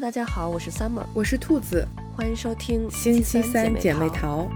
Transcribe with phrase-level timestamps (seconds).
[0.00, 1.86] Hello，大家好，我是 Summer，我是兔子，
[2.16, 4.48] 欢迎收听星期三姐妹淘。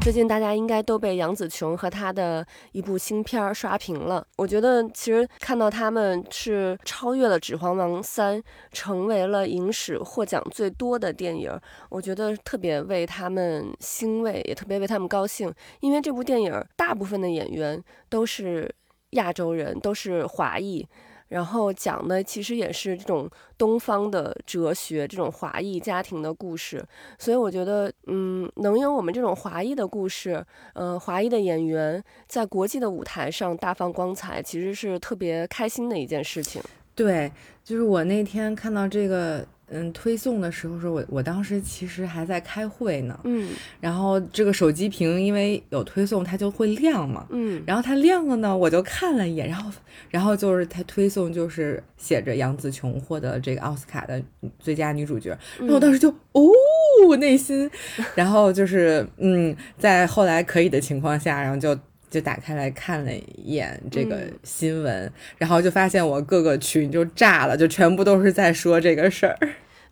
[0.00, 4.24] 最近大家应该都被杨紫琼和她的一部新片儿刷屏了。
[4.36, 8.38] 我觉得其实看到他们是超越了《指环王三》，
[8.70, 11.52] 成为了影史获奖最多的电影，
[11.88, 15.52] 我觉得特别为他们欣慰，也特别为他们高兴。
[15.80, 18.72] 因为这部电影大部分的演员都是
[19.10, 20.86] 亚洲人，都是华裔。
[21.28, 26.82] 然后讲的其实也是这种东方的哲学，这种华裔家庭的故事，
[27.18, 36.62] 所以我觉得，嗯，能有我们这种华裔的故事，呃，华裔的演员在国际的舞台上大放光彩，其实是特别开心的一件事情。
[36.94, 37.30] 对，
[37.62, 39.46] 就是我那天看到这个。
[39.70, 43.50] 嗯，推送的时候是我我当时其实还在开会呢，嗯，
[43.80, 49.70] 然后这个手机屏因为有推送，它就会亮嘛，嗯，然后它亮了呢，我就看了一眼，然后
[50.10, 54.22] 然后就是它推送就是写着杨紫琼获得这个奥斯卡的
[54.58, 57.70] 最佳女主角，然后我当时就哦，内心，
[58.14, 61.78] 然后就是嗯，在后来可以的情况下，然后就。
[62.10, 69.38] 就打开来看了一眼这个新闻，然后就发现我各个群就炸了，就全部都是在说这个事儿。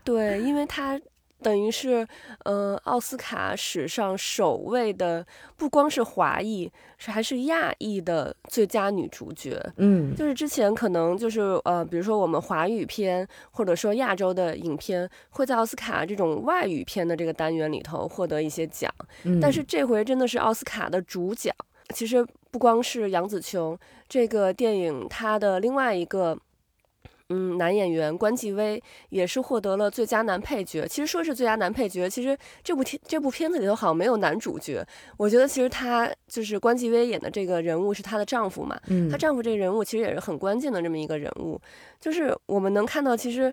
[0.03, 1.01] 对，因为它
[1.43, 2.07] 等于是，
[2.45, 5.25] 呃，奥斯卡史上首位的，
[5.57, 9.61] 不光是华裔，是还是亚裔的最佳女主角。
[9.77, 18.93] 嗯，就是之前可能就是呃，比如说我们华语片或者说亚洲的影片会在奥斯卡这种外语片的这个单元里头获得一些奖，
[19.41, 21.55] 但是这回真的是奥斯卡的主奖。
[21.95, 26.37] 其实不光是杨紫琼这个电影，它的另外一个
[27.29, 30.87] 嗯男演员关继威也是获得了最佳男配角。
[30.87, 34.85] 其实说是最佳男配角，其实这部片这部片子里头好像没有男主角。
[35.17, 41.61] 我觉得其实他就是关继威演的这个人物是她的丈夫嘛，嗯，她丈夫这个人物其实也是很关键的这么一个人物。
[42.01, 43.53] 就是我们能看到，其实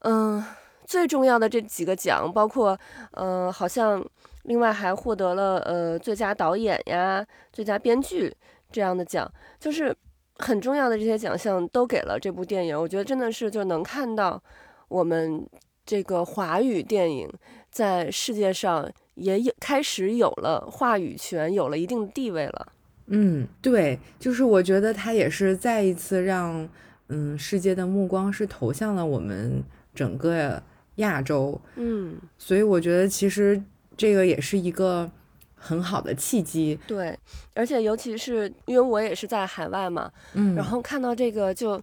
[0.00, 0.42] 嗯
[0.86, 2.78] 最重要的这几个奖，包括
[3.12, 4.02] 呃好像。
[4.46, 8.32] 另外还获得了呃最佳导演呀、最佳编剧
[8.70, 9.94] 这样的奖，就是
[10.36, 12.80] 很重要的这些奖项都给了这部电影。
[12.80, 14.40] 我觉得真的是就能看到
[14.86, 15.44] 我们
[15.84, 17.28] 这个华语电影
[17.72, 22.68] 在世界上也有开始有了话语权，有了一定地位了。
[23.06, 26.68] 嗯，对，就是我觉得它也是再一次让
[27.08, 30.62] 嗯世界的目光是投向了我们整个
[30.96, 31.60] 亚洲。
[31.74, 33.60] 嗯，所以我觉得其实。
[33.96, 35.10] 这个也是一个
[35.54, 37.18] 很好的契机，对，
[37.54, 41.80] 而且尤其是因为我也是在海外嘛，嗯，然后看到这个就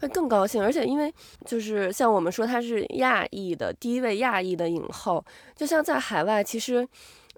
[0.00, 1.10] 会更高兴，而且因为
[1.46, 6.86] 就是像我们说她是亚裔的第一位亚裔的影后，就像在海外，其实，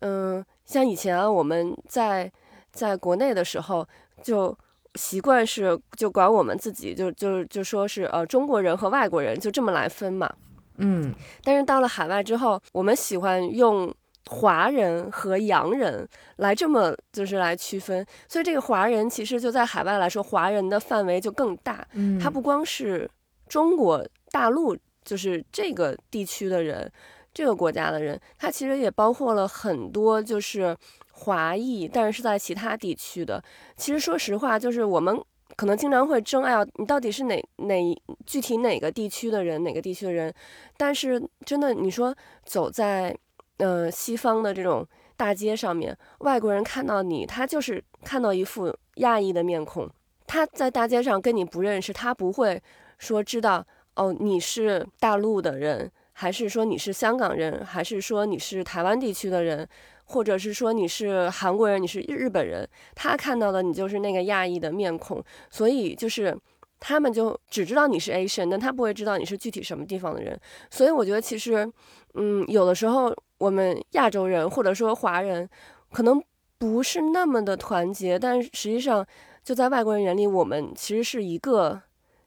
[0.00, 2.33] 嗯，像以前啊，我们在
[2.72, 3.87] 在国内的时候
[4.22, 4.56] 就
[4.94, 10.34] 习惯是就管我们自己就就就说是呃中国人和外国人就这么来分嘛，
[10.78, 13.94] 嗯，但是到了海外之后，我们喜欢用。
[14.28, 21.87] 华人和洋人来这么就是来区分，所以这个华人其实就在海外来说，华人的范围就更大。
[21.92, 23.09] 嗯，它不光是
[23.48, 26.91] 中国大陆，就是这个地区的人，
[27.32, 30.76] 这个国家的人，它其实也包括了很多就是
[31.12, 33.41] 华裔，但是是在其他地区的。
[33.76, 35.16] 其实说实话，就是我们
[35.54, 40.34] 可能经常会争，哎呀，你到底是哪哪具体哪个地区的人，哪个地区的人？
[40.76, 42.12] 但是真的，你说
[42.44, 43.16] 走在。
[43.59, 44.87] 呃，西方的这种
[45.17, 49.89] 大街上面，外国人看到你，他就是看到一副亚裔的面孔。
[50.27, 52.61] 他在大街上跟你不认识，他不会
[52.99, 53.65] 说知道
[53.95, 59.66] 哦，你是大陆的人，还是说你是香港人，还是说你是台湾地区的人，
[60.05, 62.69] 或者是说你是韩国人，你是日本人。
[62.95, 66.37] 他看到的你就是那个亚裔的面孔，所以就是
[66.81, 70.38] 他们就只知道你是 Asian，但他不会知道你是具体什么地方的人。
[70.70, 71.70] 所以我觉得其实，
[72.14, 73.14] 嗯，有的时候。
[73.38, 75.47] 我们亚洲人或者说华人，
[75.92, 76.25] 可能
[76.56, 79.06] 不是那么的团结，但实际上
[79.44, 81.83] 就在外国人眼里，我们其实是一个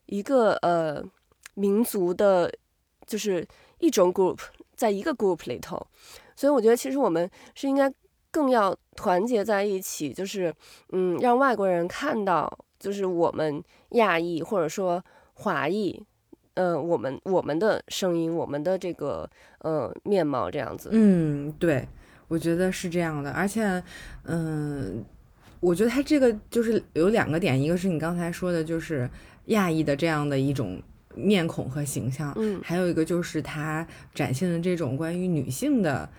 [0.06, 1.04] 一个呃
[1.56, 2.48] 民族的，
[3.08, 3.44] 就是
[3.80, 4.38] 一种 group，
[4.76, 5.84] 在一个 group 里头，
[6.36, 7.92] 所以我觉得其实我们是应该
[8.30, 10.54] 更要团结在一起，就是
[10.90, 12.48] 嗯，让外国人看到，
[12.80, 15.04] 就是我们亚裔或者说
[15.34, 16.02] 华裔。
[16.56, 19.30] 呃，我们我们的声音，我们的这个
[19.60, 20.90] 呃面貌这样子。
[20.92, 21.88] 嗯，对，
[22.28, 23.32] 我觉得是这样的。
[23.32, 23.82] 而且，
[24.26, 25.02] 嗯，
[25.62, 29.10] 我觉得他这个就是有两个点，一个是你刚才说的，就是
[29.46, 30.82] 亚裔的这样的一种
[31.16, 36.10] 面孔和形象，嗯，还有一个就是他展现的这种关于女性的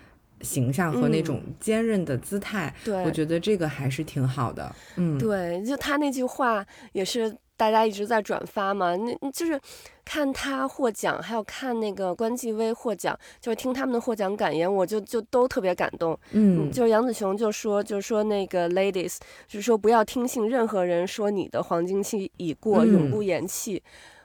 [0.43, 4.75] 形象和那种坚韧的姿态，对，我觉得这个还是挺好的。
[4.97, 9.61] 嗯，对，就他那句话也是大家一直在转发嘛，那就是
[10.05, 16.19] 看他获奖，还有看那个关继威获奖，就是听他们的获奖感言，我就就都特别感动。
[16.33, 23.83] 嗯，就是杨子琼就说，就是说那个 ladies，就是说不要听信任何人说你的黄金期已过，永不言弃。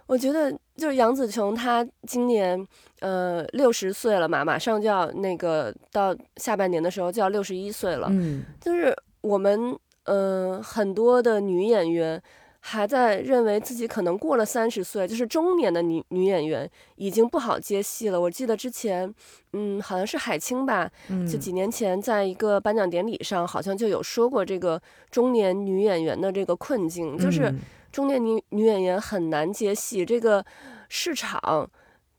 [0.08, 2.64] 我觉得就是杨紫琼，她今年
[3.00, 8.08] 呃六十岁了嘛，马上就要那个到下半年的时候就要六十一岁了。
[8.12, 12.22] 嗯，就是我们呃很多的女演员
[12.60, 18.22] 还在认为自己可能过了三十岁，就是中年的女女演员已经不好接戏了。
[18.22, 19.12] 我记得之前
[19.54, 20.88] 嗯好像是海清吧，
[21.28, 24.80] 就几年前在一个颁奖典礼上好像就有说过这个
[25.10, 27.52] 中年女演员的这个困境，就是。
[27.96, 30.46] 中年女女演员很难接戏，这个
[30.90, 31.40] 市场，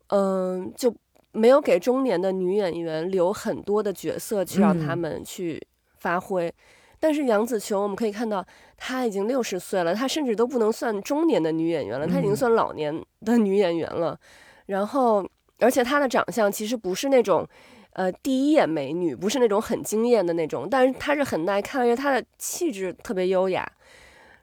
[0.07, 0.91] 嗯，就
[1.33, 5.61] 没有给中年的女演员留很多的角色去让他们去
[5.99, 6.51] 发挥。
[6.99, 8.43] 但是杨紫琼，我们可以看到，
[8.79, 14.19] 她已经六十岁了，她甚至都不能算中年的女演员了，她已经算老年的女演员了。
[14.65, 15.29] 然后，
[15.59, 17.47] 而且她的长相其实不是那种，
[17.91, 23.71] 呃，第一眼美女，不是那种很惊艳的那种，但是她是很耐看，而且她的气质特别优雅。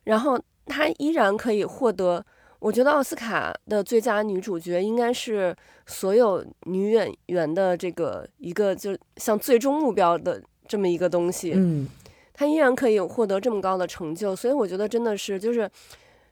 [0.04, 0.40] 然后。
[0.66, 2.26] 她依然可以获得，
[2.60, 5.54] 我觉得奥斯卡的最佳女主角应该是
[5.86, 11.52] 所有女演员的这个一个，就像最终目标的这么一个东西。
[11.56, 11.88] 嗯，
[12.34, 15.70] 她依然可以获得这么高的成就，所以我觉得真的是，就是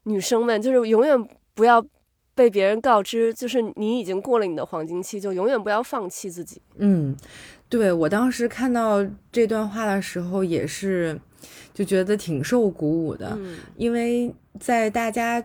[0.03, 1.85] 女生们，就是永远不要
[2.33, 6.61] 被别人告知，就是你已经过了你的黄金期，就永远不要放弃自己。
[6.77, 7.15] 嗯，
[7.67, 11.19] 对我当时看到这段话的时候也是。
[11.73, 13.37] 就觉得挺受鼓舞的，
[13.77, 15.43] 因为在大家，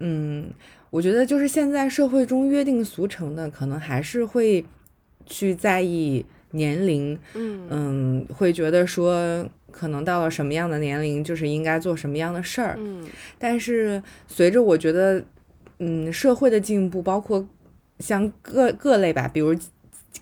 [0.00, 0.50] 嗯，
[0.90, 4.64] 我觉得就是现在社会中约定俗成的，可能还是会
[5.26, 7.68] 去在意年龄，嗯。
[7.70, 13.06] 嗯，会觉得说可能到了什么样的年龄就是应该做什么样的事儿，嗯，
[13.38, 15.24] 但是随着我觉得，
[15.78, 17.46] 嗯，社会的进步，包括
[18.00, 19.56] 像各各类吧，比如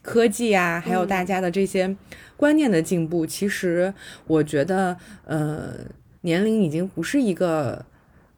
[0.02, 1.96] 科技啊，还有大家的这些。
[2.36, 3.92] 观念的进步，其实
[4.26, 4.96] 我觉得，
[5.26, 5.74] 呃，
[6.22, 7.84] 年龄已经不是一个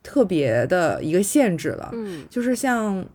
[0.02, 1.88] 特别的一个限制了。
[1.92, 3.06] 嗯，就是像，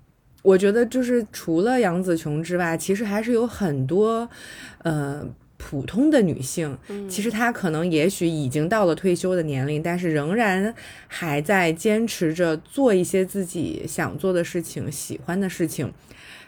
[0.43, 4.29] 我觉得就是除了杨紫琼之外，其实还是有很多，
[4.77, 6.77] 呃，普通的女性，
[7.09, 10.73] 其实她可能也许已经到了退休的年龄，但是仍然
[11.09, 15.91] 还在坚持着做一些自己想做的事情、喜欢的事情，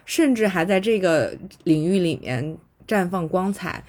[0.10, 2.58] 甚至还在这个领域里面
[2.88, 3.84] 绽放光彩。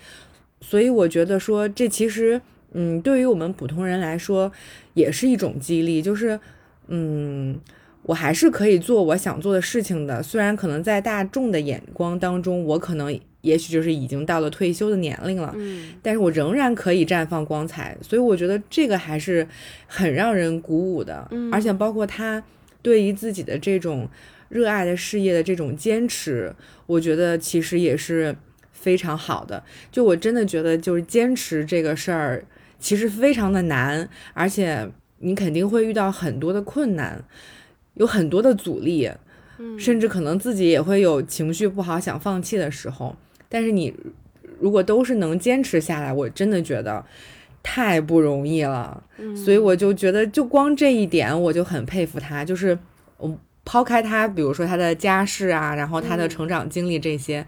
[0.61, 2.38] 所以我觉得说，这其实，
[2.72, 4.52] 嗯，对于我们普通人来说，
[4.93, 6.02] 也是一种激励。
[6.02, 6.38] 就是，
[6.88, 7.58] 嗯，
[8.02, 10.22] 我还是可以做我想做的事情的。
[10.22, 17.96] 虽然可能在大众的眼光当中，我可能也许就是已经到了退休的年龄了，嗯，但是我仍然可以绽放光彩。
[18.02, 19.49] 所以我觉得这个还是
[19.87, 21.26] 很让人鼓舞的。
[21.31, 22.44] 嗯，而且包括他
[22.82, 24.06] 对于自己的这种
[24.50, 26.55] 热爱的事业的这种坚持，
[26.85, 28.37] 我觉得其实也是。
[28.73, 29.62] 非常好的，
[29.93, 32.43] 就我真的觉得，就是坚持这个事儿，
[32.79, 37.23] 其实非常的难，而且你肯定会遇到很多的困难，
[37.97, 39.11] 有很多的阻力，
[39.79, 43.14] 甚至可能自己也会有情绪不好、想放弃的时候。
[43.50, 43.94] 但是你
[44.58, 47.05] 如果都是能坚持下来，我真的觉得
[47.62, 49.05] 太不容易了。
[49.37, 52.43] 所以我就觉得，就光这一点，我就很佩服他。
[52.43, 52.79] 就是
[53.19, 53.38] 我
[53.70, 57.46] 抛开他，比如说他的家世啊，然后他的成长经历这些。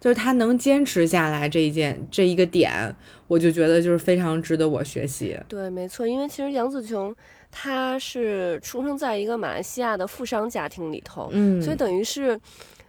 [0.00, 2.94] 就是他能坚持下来这一件这一个点，
[3.26, 5.36] 我就觉得就是非常值得我学习。
[5.48, 7.12] 对，没错，因为其实杨紫琼
[7.50, 12.40] 她是出生在一个马来西亚的富商家庭里头，嗯，所以等于是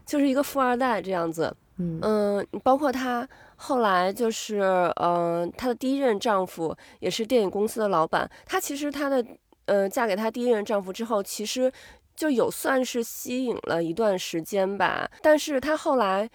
[0.05, 4.61] 就是一个富二代这样子，嗯嗯，包括她后来就是
[5.01, 9.25] 嗯，她的第一任丈夫也是电影公司的老板，她其实她的
[9.65, 11.71] 呃嫁给她第一任丈夫之后，其实
[12.19, 16.29] 就有算是吸引了一段时间吧，但是她后来。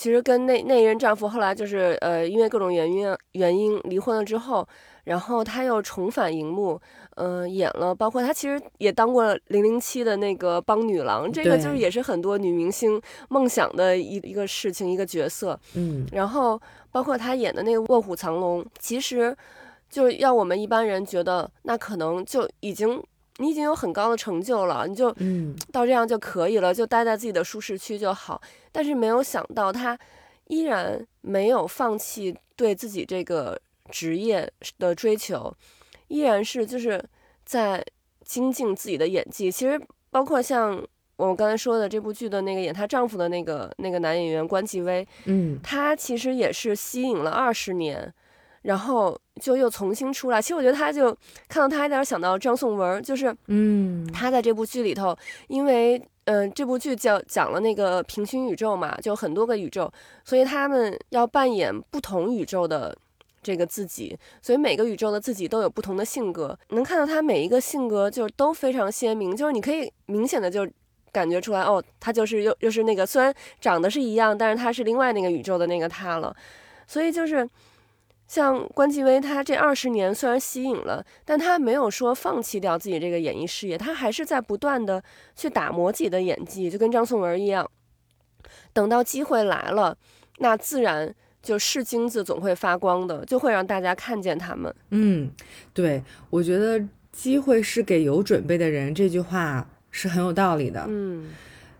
[0.00, 4.64] 其实跟那那一任丈夫后来就是呃，因为各种原因原因离婚了之后，
[5.02, 6.80] 然后她又重返荧幕，
[7.16, 19.36] 嗯，演了，包括她其实也当过零零七的那个帮女郎，这个就是也是很多女明星梦想的一一个事情一个角色，嗯，然后包括她演的那个卧虎藏龙，其实
[19.90, 23.02] 就要我们一般人觉得那可能就已经。
[23.38, 25.10] 你已经有很高的成就了，你就
[25.72, 28.40] 到这样就可以了，就待在自己的舒适区就好。
[28.70, 29.98] 但是没有想到，他
[30.48, 35.54] 依然没有放弃对自己这个职业的追求，
[36.08, 37.02] 依然是就是
[37.44, 37.84] 在
[38.24, 39.50] 精进自己的演技。
[39.50, 39.80] 其实
[40.10, 40.82] 包括像
[41.16, 48.12] 我们刚才说的这部剧的那个演她丈夫的那个那个男演员关继威，嗯他其实也是吸引了二十年，
[48.68, 50.42] 然后就又重新出来。
[50.42, 51.10] 其实我觉得他就
[51.48, 55.96] 看到他有点想到张颂文，就是嗯他在这部剧里头，因为
[56.26, 59.90] 嗯、呃这部剧叫讲了那个平行宇宙嘛，就很多个宇宙，
[60.22, 62.94] 所以他们要扮演不同宇宙的
[63.42, 70.68] 这个自己，所以每个宇宙的自己都有不同的性格，能看到他每一个性格就是都非常鲜明，就是你可以明显的就。
[71.10, 76.36] 感觉出来哦，他就是又又是那个，虽然长得是一样，但是他是另外那个宇宙的那个他了，
[76.86, 77.48] 所以就是
[78.28, 85.02] 像关继威，他这二十年虽然吸引了，但他没有说放弃掉自己这个演艺事业，他还是在不断的
[85.34, 87.68] 去打磨自己的演技，就跟张颂文一样。
[88.72, 89.96] 等到机会来了，
[90.38, 94.72] 那自然就是金子总会发光的，就会让大家看见他们。
[94.90, 95.30] 嗯，
[95.72, 100.84] 对，我觉得机会是给有准备的人，这句话是很有道理的。
[100.86, 101.30] 嗯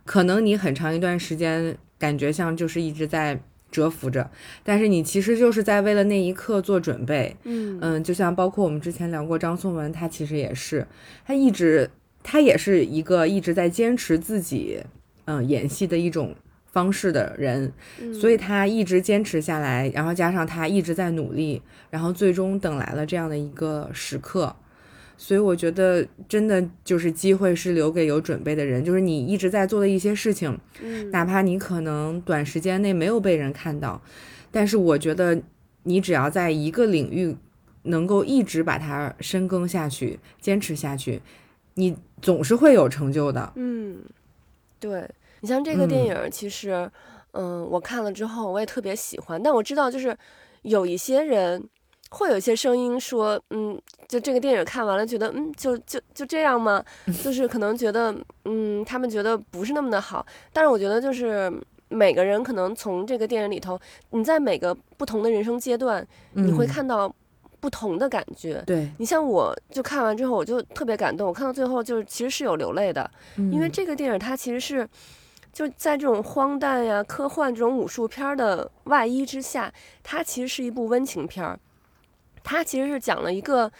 [0.04, 3.38] 可能你很长一段时间感觉像就是一直在
[3.70, 4.30] 蛰伏着，
[4.62, 7.36] 但是你其实就是在为了那一刻做准备。
[7.44, 7.78] 嗯。
[7.80, 10.86] 嗯，就像包括我们之前聊过张颂文，他其实也是，
[11.26, 11.90] 他一直
[12.22, 14.80] 他也是一个一直在坚持自己
[15.26, 16.34] 嗯演戏的一种
[16.66, 17.72] 方式的人，
[18.12, 24.54] 所以他一直坚持下来，然后加上他一直在努力，然后最终等来了这样的一个时刻。
[25.20, 34.00] 所以我觉得，真的就是机会是留给有准备的人，就是你一直在做的一些事情，嗯哪怕你可能短时间内没有被人看到，
[34.52, 35.42] 但是我觉得
[35.82, 37.36] 你只要在一个领域
[37.82, 41.20] 能够一直把它深耕下去、坚持下去，
[41.74, 43.52] 你总是会有成就的。
[43.56, 43.98] 嗯，
[44.78, 45.04] 对
[45.40, 46.88] 你像这个电影，其实
[47.32, 50.16] 嗯我看了之后我也特别喜欢，但我知道就是
[50.62, 51.68] 有一些人。
[52.10, 56.82] 会有一些声音说，嗯，就这个电影看完了，觉得，嗯，就就就这样吗？
[57.22, 60.24] 就是可能觉得，嗯，他们觉得不是那么的好。
[60.52, 61.52] 但是我觉得，就是
[61.88, 63.78] 每个人可能从这个电影里头，
[64.10, 67.14] 你在每个不同的人生阶段，你会嗯看到
[67.60, 68.62] 不同的感觉。
[68.66, 74.88] 对，你像我，就看完之后我就特别感动，我看到最后就是其实是有流泪的，因为嗯这个电影它其实是。
[75.50, 79.72] 就在这种荒诞呀、科幻这种武术片儿的外衣之下，
[80.04, 81.58] 它其实是一部温情片儿。
[82.50, 83.70] 它其实是讲了一个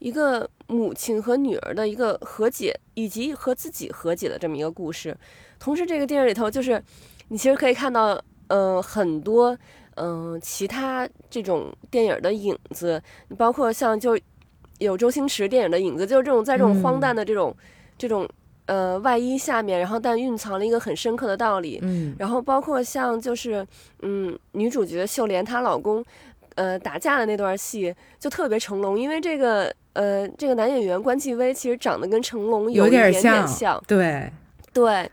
[0.00, 5.16] 一个母亲和女儿的一个和解，以及和自己和解的这么一个故事。
[5.58, 6.82] 同时，这个电影里头就是
[7.28, 9.56] 你其实可以看到，呃，很多
[9.94, 13.02] 嗯、呃其他这种电影的影子，
[13.38, 14.18] 包括像就
[14.78, 17.56] 有周星驰电影的影子，就是这种在这种荒诞的这种、
[17.96, 18.28] 这种
[18.66, 21.78] 呃外衣下面，然后但蕴藏了一个很深刻的道理。
[21.80, 23.66] 嗯然后包括像就是
[24.02, 26.04] 嗯，女主角秀莲她老公，
[26.58, 33.46] 呃，打架的那段戏就特别成龙，因为这个呃这个男演员关继威其实长得跟成龙有一点像
[33.86, 34.28] 对，
[34.72, 35.08] 对。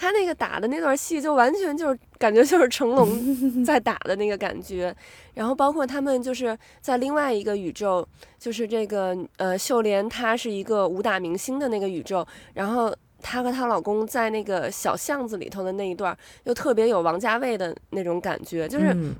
[0.00, 3.04] 他那个打的那段戏，就完全就是感觉就是成龙
[3.66, 4.94] 在打的那个感觉，
[5.34, 8.06] 然后包括他们就是在另外一个宇宙，
[8.38, 19.16] 就是这个呃秀莲她是一个武打明星的那个宇宙，然后她和她老公在那个小巷子里头的那一段，又特别有王家卫的那种感觉，就是嗯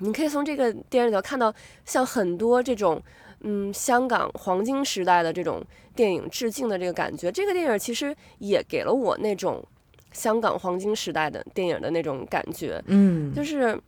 [0.00, 1.52] 你可以从这个电影里头看到，
[1.84, 3.02] 像很多这种，
[3.40, 5.62] 嗯，香港黄金时代的这种
[5.94, 7.30] 电影致敬的这个感觉。
[7.30, 9.64] 这个电影其实也给了我那种
[10.12, 13.80] 香港黄金时代的电影的那种感觉，嗯，就是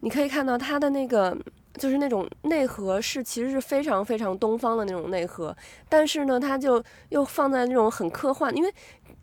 [0.00, 1.36] 你可以看到它的那个。
[1.76, 5.52] 就是那种内核是其实是非常非常东方的那种内核，
[5.88, 8.72] 但是呢，它就又放在那种很科幻，因为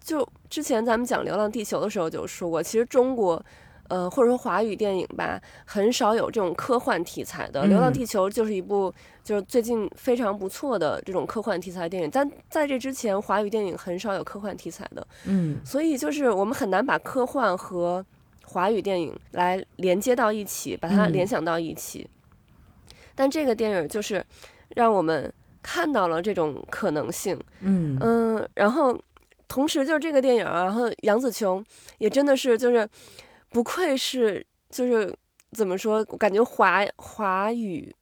[0.01, 3.41] 就之前咱们讲《流浪地球》的时候就说过，其实中国，
[3.91, 7.93] 呃，或者说华语电影吧，很少有这种科幻题材的，《流浪嗯。
[7.93, 15.59] 地球》就是一部就是最近非常不错的这种科幻题材电影，但在这之前，华语电影很少有科幻题材的，嗯。
[15.65, 18.05] 所以就是我们很难把科幻和
[18.45, 21.11] 华语电影来连接到一起，把它嗯。
[21.11, 22.07] 联想到一起。
[23.13, 24.25] 但这个电影就是
[24.69, 25.29] 让我们
[25.61, 27.97] 看到了这种可能性，嗯。
[27.99, 28.97] 嗯，然后
[29.49, 31.61] 同时就是这个电影啊，然后杨紫琼
[31.97, 32.87] 也真的是就是
[33.51, 35.13] 不愧是就是
[35.51, 37.93] 怎么说，我感觉华华语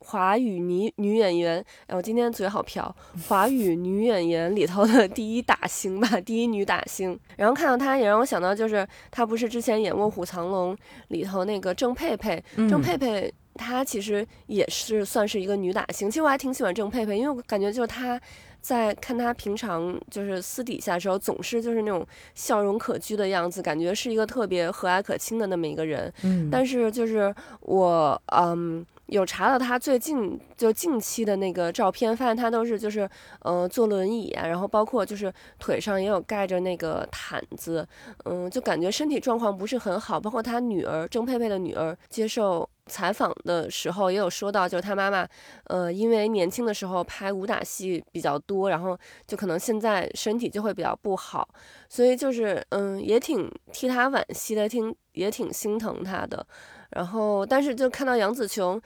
[0.00, 2.94] 华语女女演员，哎，我今天嘴好瓢，
[3.28, 7.18] 华语女演员里头的第一打星吧，第一女打星。
[7.36, 10.74] 然后看到她也让我想到，就是她不是之前演《卧虎藏龙》
[11.08, 16.10] 里头那个郑佩佩，郑嗯佩佩她其实也是算是一个女打星。
[16.10, 18.20] 其实我还挺喜欢郑佩佩，因为我感觉就是她
[18.68, 26.12] 在看他平常就是私底下的时候，总是就是那种笑容可掬的样子，感觉是一个特别和蔼可亲的那么一个人。
[26.22, 33.08] 嗯，但是就是我嗯有查到他最近就近期的那个照片，发现他都是就是
[33.40, 37.86] 呃坐轮椅啊，然后包括就是腿上也有盖着那个毯子，
[38.24, 40.20] 嗯，就感觉身体状况不是很好。
[40.20, 45.26] 包括他女儿郑佩佩的女儿接受采访的时候也有说到，就是他妈妈
[45.64, 51.48] 呃因为年轻的时候拍武打戏比较多，然后就可能现在身体就会比较不好，
[51.88, 56.46] 所以就是嗯也挺替他惋惜的，挺也挺心疼他的。
[56.90, 58.80] 然后，但是就看到杨紫琼，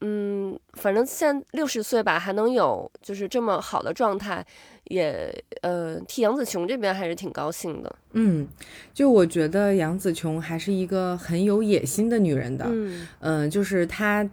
[0.00, 4.44] 嗯，反正现在六十岁吧，还能有就是这么好的状态，
[4.84, 5.30] 也
[5.60, 7.96] 呃替杨紫琼这边还是挺高兴的。
[8.12, 8.48] 嗯，
[8.94, 12.64] 就我觉得杨紫琼还是一个很有野心的女人的。
[12.68, 14.28] 嗯嗯，就是她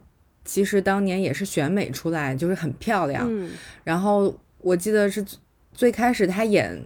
[0.46, 3.28] 其实当年也是选美出来，就是很漂亮。
[3.30, 3.52] 嗯
[3.84, 5.24] 然后我记得是
[5.74, 6.82] 最开始她演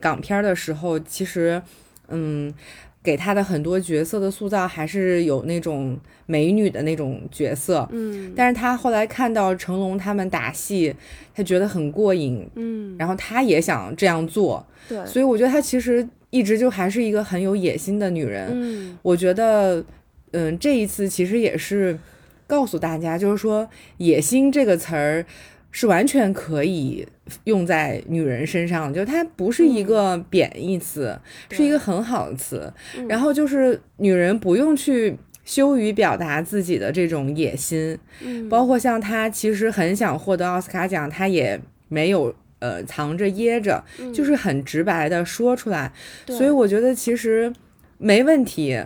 [0.00, 1.60] 港片的时候，其实
[2.06, 2.54] 嗯。
[3.02, 8.32] 给她的很多角色的塑造还是有那种美女的那种角色，嗯。
[8.36, 10.94] 但是她后来看到成龙他们打戏，
[11.34, 18.48] 她觉得很过瘾，嗯，然后她也想这样做，对，所以我觉得她其实一直就还是一个很有野心的女人。
[18.52, 18.98] 嗯。
[19.02, 19.84] 我觉得，
[20.30, 21.98] 嗯，这一次其实也是
[22.46, 23.68] 告诉大家，就是说
[23.98, 25.24] “野心”这个词儿
[25.72, 27.04] 是完全可以
[27.44, 31.18] 用在女人身上，就它不是一个贬义词，
[31.50, 32.72] 是一个很好的词。
[32.96, 42.32] 嗯然后就是女人不用去羞于表达自己的这种野心，嗯包括像她其实很想获得奥斯卡奖，她也没有。
[42.62, 43.82] 呃，藏着掖着，
[44.14, 45.92] 就是很直白的说出来，
[46.28, 47.52] 所以我觉得其实
[47.98, 48.80] 没问题。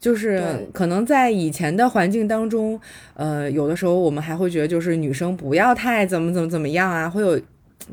[0.00, 2.80] 就是可能在以前的环境当中，
[3.14, 7.40] 呃，有的时候我们还会觉得，就是女生不要太怎么怎么怎么样啊，会有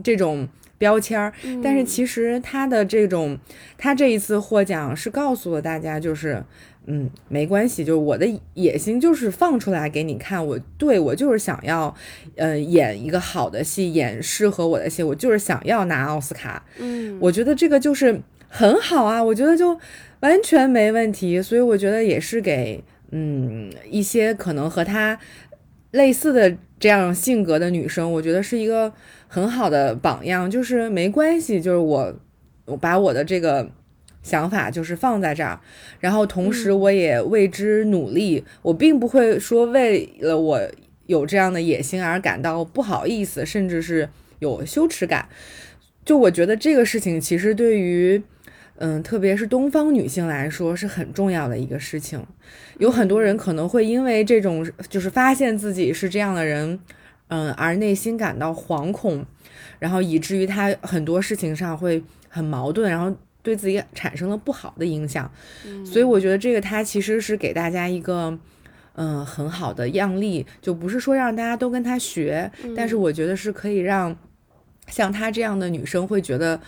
[0.02, 0.48] 这种
[0.78, 1.34] 标签儿。
[1.62, 3.38] 但是嗯其实他的这种，
[3.78, 6.44] 他这一次获奖是告诉了大家，就是。
[6.90, 11.94] 嗯，没关系，就是我的野心就是放出来给你看，我对我就是想要，
[12.38, 16.64] 呃，演一个好的戏，演适合我的戏，我就是想要拿奥斯卡。
[16.80, 19.80] 嗯，我觉得这个就是很好啊，我觉得就
[20.22, 25.20] 完全没问题，所以我觉得也是给嗯一些可能和她
[25.92, 28.92] 类似的这样性格的女生，我觉得是一个
[29.28, 32.16] 很好的榜样，就是没关系，就是我
[32.66, 33.70] 我把我的这个。
[34.24, 35.58] 想法就是放在这儿，
[36.02, 38.44] 然后同时我也为之努力。
[38.62, 40.60] 我并不会说为了我
[41.06, 45.30] 有这样的野心而感到不好意思，甚至是有羞耻感。
[46.04, 48.22] 就我觉得这个事情其实对于，
[48.78, 52.26] 嗯，特别是东方女性来说是很重要的一个事情。
[52.80, 56.80] 有很多人可能会因为这种就是发现自己是这样的人，
[57.28, 59.26] 嗯，而内心感到惶恐，
[59.80, 63.16] 然后以至于他很多事情上会很矛盾，然后。
[63.44, 65.32] 对自己产生了不好的影响，
[65.86, 68.38] 所以我觉得这个它其实是给大家一个，
[68.96, 74.14] 嗯、很好的样例，就不是说让大家都跟他学，但是我觉得是可以让
[74.90, 76.60] 像她这样的女生会觉得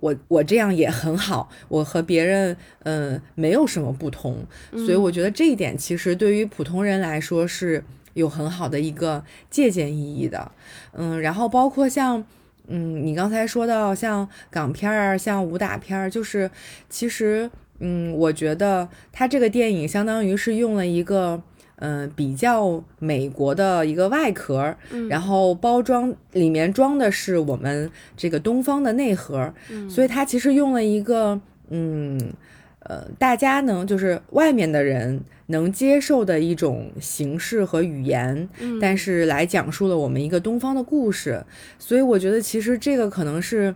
[0.00, 7.82] 我我这样也很好，我和别人嗯、呃没有什么不同，所以我觉得这一点其实对于普通人来说是
[8.14, 10.50] 有很好的一个借鉴意义的，
[10.92, 12.24] 嗯，然后包括像。
[12.70, 16.50] 嗯，你刚才说到像港片儿、像武打片儿，就是
[16.90, 21.42] 其实，嗯，我觉得它这个电影相当于是用了一个，
[21.80, 24.74] 嗯、比较美国的一个外壳，
[25.08, 29.52] 然后包装里面装的是我们这个东方的内核，
[29.88, 32.32] 所以它其实用了一个，嗯。
[32.80, 38.48] 呃，大家能就是外面的人能接受的一种形式和语言，
[38.80, 41.44] 但是来讲述了我们一个东方的故事，
[41.78, 43.74] 所以我觉得其实这个可能是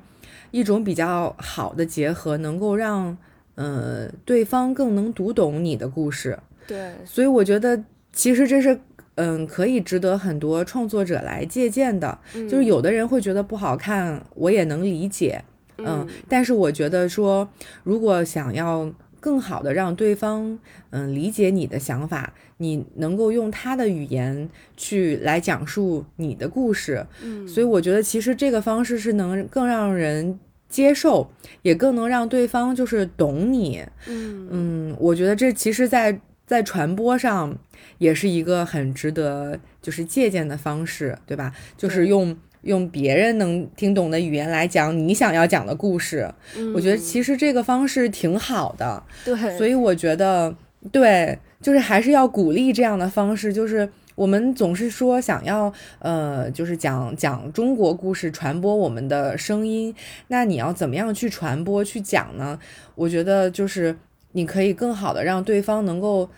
[0.51, 3.15] 一种比较好的结合，能够让
[3.57, 6.39] 呃对方更能读懂你的故事，
[6.73, 8.81] 对，所以我觉得其实这是
[9.17, 15.45] 嗯可以值得很多创作者来借鉴的，就是有的人会觉得不好看，我也能理解。
[15.79, 17.49] 嗯，但是我觉得说，
[17.83, 20.59] 如果想要更好的让对方
[20.91, 31.31] 嗯理解你的想法，你能够用他的语言去来讲述你的故事，嗯，所以我觉得其实这个方式是能更让人接受，
[31.63, 33.85] 也更能让对方就是懂你。
[34.07, 34.49] 嗯。
[34.51, 37.57] 嗯，我觉得这其实在，在传播上
[37.99, 41.53] 也是一个很值得就是借鉴的方式，对吧？
[41.77, 46.33] 就是用用别人能听懂的语言来讲你想要讲的故事，
[46.75, 49.03] 我觉得其实这个方式挺好的。
[49.27, 50.55] 嗯对，所以我觉得，
[50.91, 53.89] 对，就是还是要鼓励这样的方式，就是。
[54.15, 59.93] 我们总是说想要，呃，就是讲讲中国故事，传播我们的声音。
[60.29, 62.59] 那你要怎么样去传播、去讲呢？
[62.95, 63.97] 我觉得就是
[64.33, 66.29] 你可以更好的让对方能够，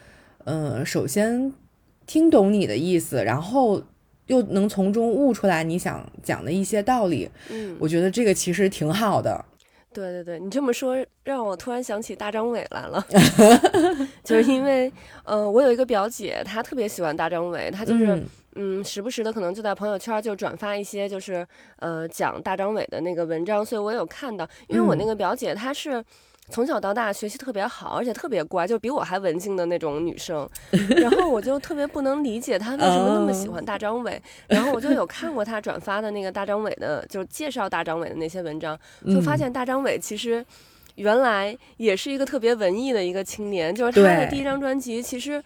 [0.45, 1.53] 呃，首先
[2.07, 3.83] 听懂你的意思，然后
[4.27, 7.31] 又能从中悟出来你想讲的一些道理。
[7.51, 9.45] 嗯，我觉得这个其实挺好的。
[9.93, 13.07] 对对对，你这么说让我突然想起大张伟来了，
[14.25, 14.93] 就是因为
[15.25, 18.25] 呃，我有一个表姐，她特别喜欢大张伟，她就是嗯
[18.57, 21.47] 嗯，时不时的可能就在朋友圈就转发一些就是
[21.79, 26.05] 呃讲大张伟的那个文章，所以我有看到，因为我那嗯个表姐她是。
[26.51, 30.49] 从小到大学习特别好，而且特别乖，就比我还文静的那种女生。
[30.97, 34.21] 然后我就特别不能理解她为什么那么喜欢大张伟。
[34.47, 40.45] 然后我就有看过她转发的那个大张伟的，就是介绍大张伟的那些文章，就发嗯现大张伟其实
[40.97, 45.43] 原来也是一个特别文艺的一个青年，就是他的第一张专辑其实。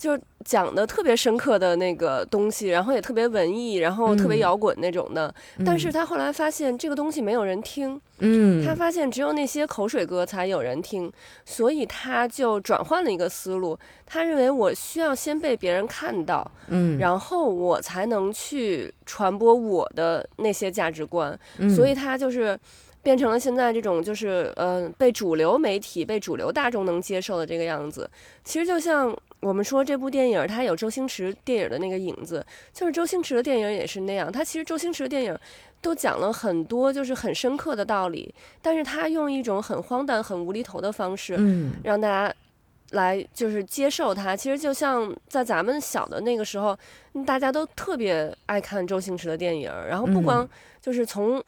[0.00, 5.32] 就是讲的特别深刻的那个东西，然后也特别文艺，然后特别嗯摇滚那种的。
[5.62, 11.12] 但是嗯他后来发现这个东西没有人听，嗯，他发现只有那些口水歌才有人听，
[11.44, 13.78] 所以他就转换了一个思路。
[14.06, 21.38] 他认为我需要先被别人看到，嗯，然后我才能去传播我的那些价值观。
[21.58, 22.58] 嗯所以他就是
[23.02, 28.08] 变成了现在这种就是呃被主流媒体、被主流大众能接受的这个样子。
[28.44, 34.30] 其实就像我们说这部电影，它有周星驰电影的那个影子，就是周星驰的电影也是那样。
[34.30, 35.38] 他其实周星驰的电影
[35.80, 42.34] 都讲了很多就是很深刻的道理，但是他用一种很荒诞、很无厘头的方式，嗯让大家
[42.90, 44.36] 来就是接受它。
[44.36, 46.76] 其实就像在咱们小的那个时候，
[47.14, 50.46] 嗯大家都特别爱看周星驰的电影儿，然后不光
[50.82, 51.42] 就是从、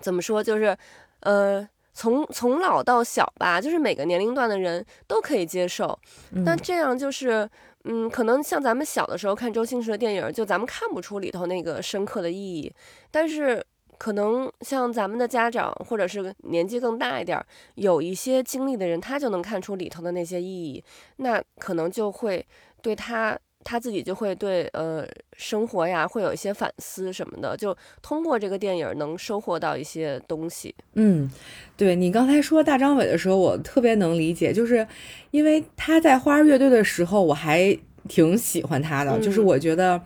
[0.00, 0.76] 怎么说，就是
[1.20, 1.68] 呃。
[1.96, 5.96] 从从老到小吧，就是每个年龄段的人都可以接受。
[6.30, 7.48] 那嗯这样就是，
[7.84, 12.74] 嗯，可能像咱们小的时候看周星驰的电影，就咱们看不出里头那个深刻的意义，
[13.12, 13.64] 但是
[13.96, 20.82] 可能像咱们的家长或者是年纪更大一点儿，有一些经历的人，他就能看出里头的那些意义，
[21.18, 22.44] 那可能就会
[22.82, 25.04] 对他他自己就会对呃
[25.36, 30.74] 生活呀会有一些反思什么的，就通过这个电影能收获到一些东西。
[30.94, 31.28] 嗯，
[31.76, 34.86] 对你刚才说大张伟的时候，我特别能理解，就是
[35.30, 40.00] 因为他在花儿乐队的时候，我还挺喜欢他的，就是嗯我觉得，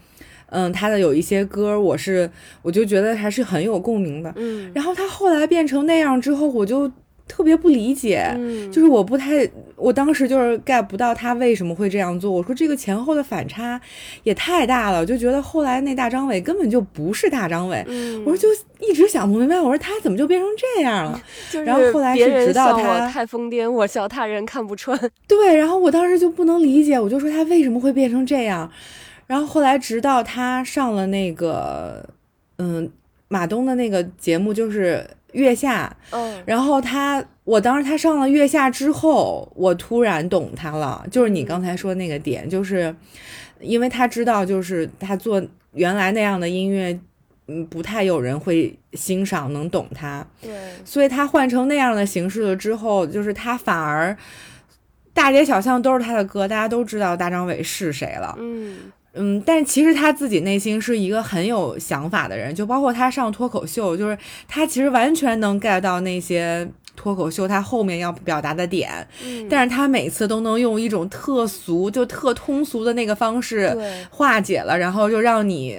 [0.51, 2.31] 嗯，他的有一些歌，我是
[2.63, 4.33] 我就觉得还是很有共鸣的。
[4.37, 6.91] 嗯，然后他后来变成那样之后，我就
[7.29, 12.31] 特别不理解，嗯，就是我不太，我当时就是 get 不到他为什么会这样做。
[12.31, 13.81] 我说这个前后的反差
[14.25, 17.85] 也太大了，我就觉得后来那大张伟根本就不是大张伟。
[17.87, 18.49] 嗯，我说就
[18.81, 21.23] 一直想不明白，我说他怎么就变成这样了？
[21.53, 24.99] 就是然后后来是直到他太疯癫，我笑他人看不穿。
[25.29, 28.71] 对，然后我当时就不能理解，我就说他为什么会变成这样。
[29.27, 32.09] 然后后来直到他上了那个，
[32.57, 32.91] 嗯，
[33.29, 35.07] 马东的那个节目，就是
[35.39, 42.95] 《月下》，嗯，然后他，我当时他上了《月下》之后，我突然懂他了，就是你刚才说那个点，就是
[43.61, 45.41] 因为他知道，就是他做
[45.73, 46.99] 原来那样的音乐，
[47.47, 50.51] 嗯，不太有人会欣赏，能懂他，对，
[50.85, 54.17] 所以他换成那样的形式了之后，就是他反而
[55.15, 58.37] 大街小巷都是他的歌，大家都知道大张伟是谁了。
[58.39, 58.77] 嗯
[59.19, 73.77] 嗯，但其实他自己内心是一个很有想法的人，就包括他上脱口秀，就是他其实完全能 get 到那些脱口秀他后面要表达的点，嗯，但是他每次都能用一种特俗就特通俗的那个方式，
[74.11, 75.79] 化解了，然后就让你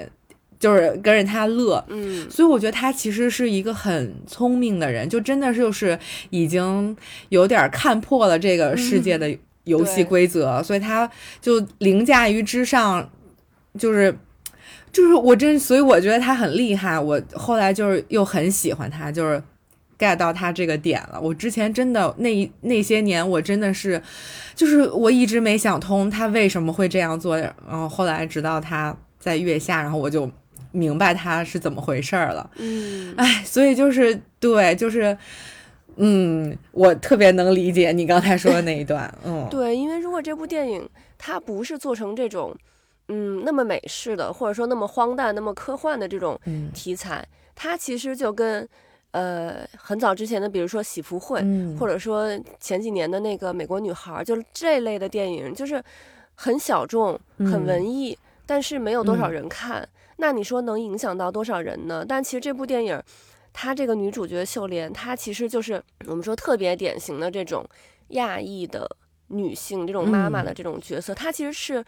[0.59, 1.83] 就是跟着他乐。
[1.89, 2.29] 嗯。
[2.29, 5.97] 所以我觉得他其实是一个很聪明的人，就真的就是
[6.29, 6.95] 已经
[7.29, 11.09] 有点看破了这个世界的游戏规则，所以他
[11.41, 13.07] 就凌驾于之上，
[13.77, 14.17] 就是
[14.91, 16.99] 就是我真，所以我觉得他很厉害。
[16.99, 19.41] 我后来就是又很喜欢他，就是
[19.97, 21.19] get 到他这个点了。
[21.21, 24.01] 我之前真的那那些年，我真的是
[24.55, 30.29] 就是我一直没想通他为什么会这样做，然后后来直到他在月下，然后我就
[30.71, 32.49] 明白他是怎么回事儿了。
[32.57, 35.17] 嗯，哎，所以就是对，就是，
[35.97, 42.55] 嗯，我特别能理解你刚才说的那一段，嗯，对，因为如果这部电影它不是做成这种，
[43.09, 46.71] 嗯，那么美式的，或者说那么荒诞、那么科幻的这种嗯。
[46.73, 48.67] 题材，它其实就跟
[49.11, 55.83] 呃很早之前的，比如说《喜福会》嗯，或者说前几年的那个《美国女孩》，就是这类的电影，就是
[56.35, 57.65] 很小众、很嗯。
[57.65, 59.33] 文艺，但是没有多少嗯。
[59.33, 59.87] 人看。
[60.17, 62.05] 那你说能影响到多少人呢？
[62.07, 63.01] 但其实这部电影，
[63.51, 67.65] 她这个女主角秀莲，她其实就是我们说特别典型的这种
[68.09, 68.85] 亚裔的
[69.29, 71.83] 女性，这种妈妈的嗯这种角色，她其实是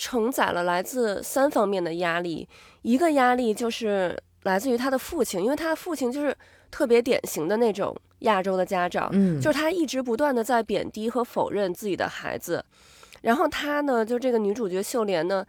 [0.00, 2.48] 承载了来自三方面的压力。
[2.80, 6.34] 一个压力就是来自于他的父亲，因为他的父亲就是
[6.70, 12.64] 特别典型的那种亚洲的家长，嗯，就是他一直不断的在贬低和否认自己的孩子，
[13.20, 15.44] 然后他呢，就这个女主角秀莲呢，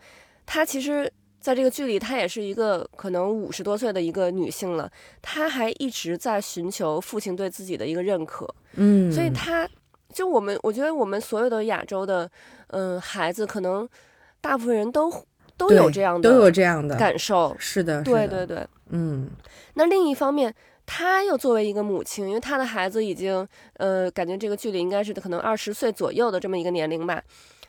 [0.46, 1.10] 她其实
[1.40, 8.54] 在这个剧里，她也是一个可能五十多岁的一个女性了，她还一直在寻求父亲对自己的一个认可。
[8.76, 9.68] 嗯，所以她
[10.14, 12.30] 就我们，我觉得我们所有的亚洲的，
[12.68, 13.88] 嗯、孩子，可能
[14.42, 15.10] 大部分人都
[15.56, 17.56] 都有这样的都有这样的感受。
[17.58, 18.68] 是的，对对对。
[18.90, 19.30] 嗯
[19.76, 20.54] 那另一方面，
[20.86, 27.24] 她又作为一个母亲，因为她的孩子已经，呃，感觉这个距离应该是可能二十岁左右的这么一个年龄吧。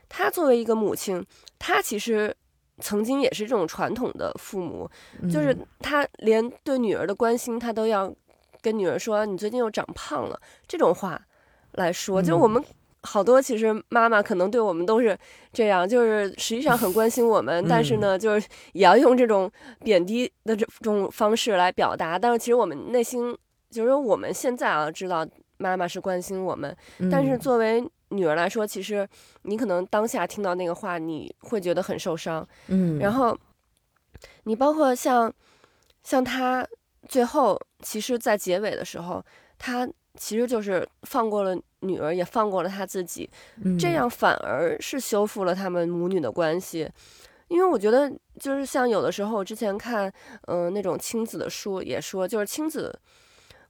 [0.08, 1.24] 她作为一个母亲，
[1.58, 2.34] 她其实
[2.80, 4.90] 曾经也是这种传统的父母，
[5.30, 8.12] 就是嗯她连对女儿的关心，她都要
[8.60, 11.20] 跟女儿说：“你最近又长胖了。”这种话
[11.72, 12.64] 来说，就我嗯们。
[13.02, 15.18] 好多其实妈妈可能对我们都是
[15.52, 22.18] 这样，就是实际上很关心我们，但是嗯呢，就是也要用这种贬低的这种方式来表达。
[22.18, 23.36] 但是其实我们内心
[23.70, 25.26] 就是说我们现在啊知道
[25.58, 26.76] 妈妈是关心我们，
[27.10, 29.08] 但是嗯作为女儿来说，其实
[29.42, 32.46] 你可能当下听到那个话，你会觉得很受伤。
[32.68, 33.36] 嗯，然后
[34.44, 35.32] 你包括像
[36.04, 36.66] 像他
[37.08, 39.24] 最后，其实，在结尾的时候，
[39.58, 43.28] 他其实就是放过了女儿，也放过了他自己，
[43.64, 46.88] 嗯这样反而是修复了他们母女的关系。
[47.48, 50.10] 因为我觉得，就是像有的时候，我之前看，
[50.46, 52.98] 嗯、那种亲子的书也说，就是亲子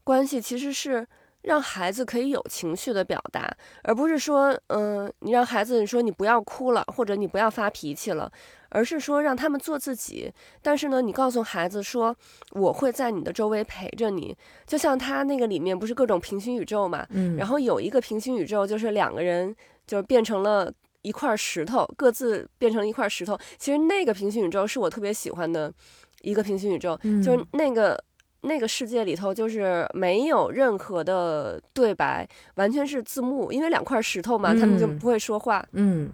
[0.05, 1.05] 关系其实是
[1.43, 3.53] 让孩子可以有情绪的表达，
[3.83, 8.31] 而不是说，嗯、你让孩子你说你不要哭了，或者你不要发脾气了，
[8.69, 10.33] 而是说让他们做自己。
[10.63, 12.15] 但是呢，你告诉孩子说，
[12.53, 14.37] 我会在你的周围陪着你。
[14.67, 19.55] 就像他那个里面不是各种平行宇宙嘛，嗯，然后有一个平行宇宙，就是两个人
[19.87, 23.37] 就是变成了一块石头，各自变成了一块石头。
[23.59, 25.73] 其实那个平行宇宙是我特别喜欢的
[26.21, 28.01] 一个平行宇宙，就是嗯那个
[28.43, 36.13] 那个世界里头就是没有任何的对白，完全是字幕，因为两块石头嘛，他们就嗯不会说话，嗯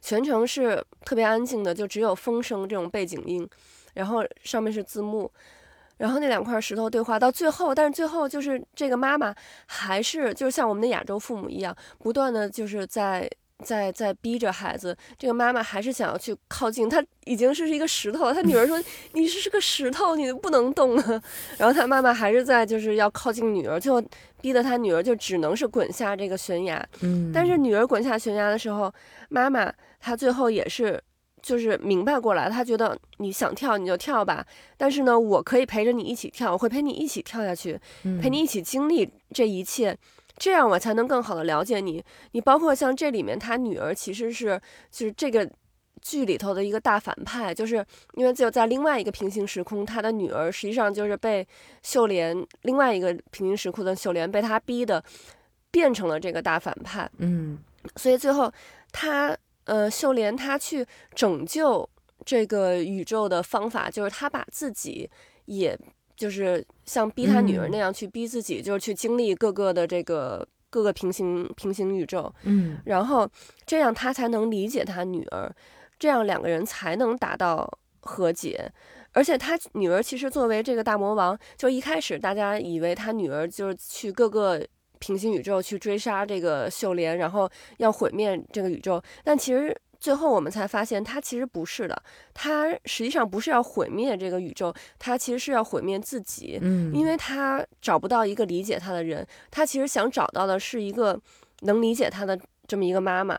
[0.00, 3.48] 全程是特别安静的，就只有风声这种背景音，
[3.94, 5.30] 然后上面是字幕。
[5.98, 9.34] 然后那两块石头对话到最后，但是最后就是这个妈妈
[9.66, 13.28] 还是就是像我们的亚洲父母一样，不断的就是在
[13.64, 14.96] 在在逼着孩子。
[15.18, 18.34] 这个妈妈还是想要去靠近，她已经是一个石头了。
[18.34, 18.80] 她女儿说：
[19.14, 21.22] “你是是个石头，你不能动啊。
[21.58, 24.02] ”然后她妈妈还是在就是要靠近女儿，最后
[24.40, 26.86] 逼得她女儿就只能是滚下这个悬崖。
[27.00, 28.92] 嗯，但是女儿滚下悬崖的时候，
[29.28, 31.02] 妈妈她最后也是
[31.42, 37.78] 就是明白过来，她觉得你想跳你就跳吧，但是呢，我可以陪着你一起跳，我会陪你一起跳下去，
[38.20, 39.96] 陪你一起经历这一切。
[40.38, 42.02] 这样我才能更好的了解你。
[42.32, 45.50] 你包括像这里面，他女儿其实是就是这个
[46.00, 51.46] 剧里头的一个大反派，就是因为只有在另外一个平行时空，他的女儿实际上就是被
[51.82, 55.02] 秀莲另外一个平行时空的秀莲被他逼的
[55.70, 57.10] 变成了这个大反派。
[57.18, 57.58] 嗯
[57.96, 58.52] 所以最后
[58.92, 61.88] 他呃秀莲他去拯救
[62.24, 65.08] 这个宇宙的方法，就是他把自己
[65.46, 65.78] 也
[66.18, 73.26] 就是像逼他女儿嗯那样去逼自己，就是去经历各个的这个各个平行平行宇宙，嗯然后
[73.64, 75.50] 这样他才能理解他女儿，
[75.98, 78.70] 这样两个人才能达到和解。
[79.12, 84.60] 而且他女儿其实作为这个大魔王，就一开始大家以为他女儿就是去各个
[84.98, 89.74] 平行宇宙去追杀这个秀莲，然后要毁灭这个宇宙，但其实。
[90.00, 96.58] 最后我们才发现，他其实不是的，他实际上不是要毁灭这个宇宙，他其实是要毁灭自己。
[96.62, 101.20] 嗯，因为他找不到一个理解他的人，他其实想找到的是一个
[101.62, 103.36] 能理解他的这么一个妈妈。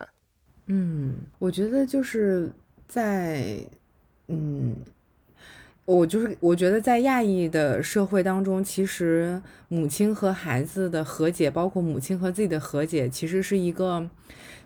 [0.66, 2.52] 嗯，我觉得就是
[2.88, 3.58] 在，
[4.28, 4.76] 嗯，
[5.86, 14.08] 我就是我觉得在亚裔的社会当中，其实母亲和孩子的和解，包括母亲和自己的和解，其实是一个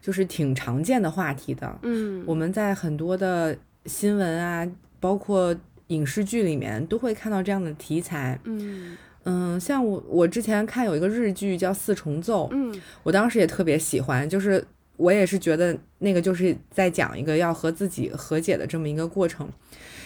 [0.04, 1.80] 就是挺常见的话题的。
[1.84, 5.56] 嗯我们在很多的新闻啊，包括
[5.88, 8.38] 影视剧里面都会看到这样的题材。
[8.44, 14.62] 嗯嗯，像我我之前看有一个日剧叫《四重奏》，嗯我当时也特别喜欢，就是
[14.98, 19.50] 我也是觉得那个就是在讲一个要和自己和解的这么一个过程。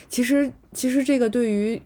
[0.08, 1.82] 其实，其实这个对于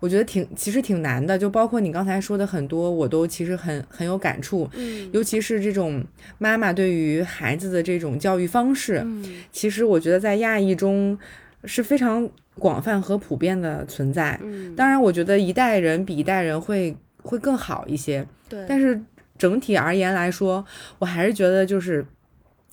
[0.00, 4.68] 我觉得挺其实挺难的，就包括你刚才说的很多，我都其实很很有感触。
[4.74, 5.10] 嗯。
[5.12, 6.04] 尤其是这种
[6.38, 9.24] 妈妈对于孩子的这种教育方式，嗯。
[9.50, 11.18] 其实我觉得在亚裔中
[11.64, 12.28] 是非常
[12.58, 14.38] 广泛和普遍的存在。
[14.42, 19.00] 嗯，当然，我觉得一代人比一代人会会更好一些，对，但是
[19.38, 20.64] 整体而言来说，
[20.98, 22.04] 我还是觉得就是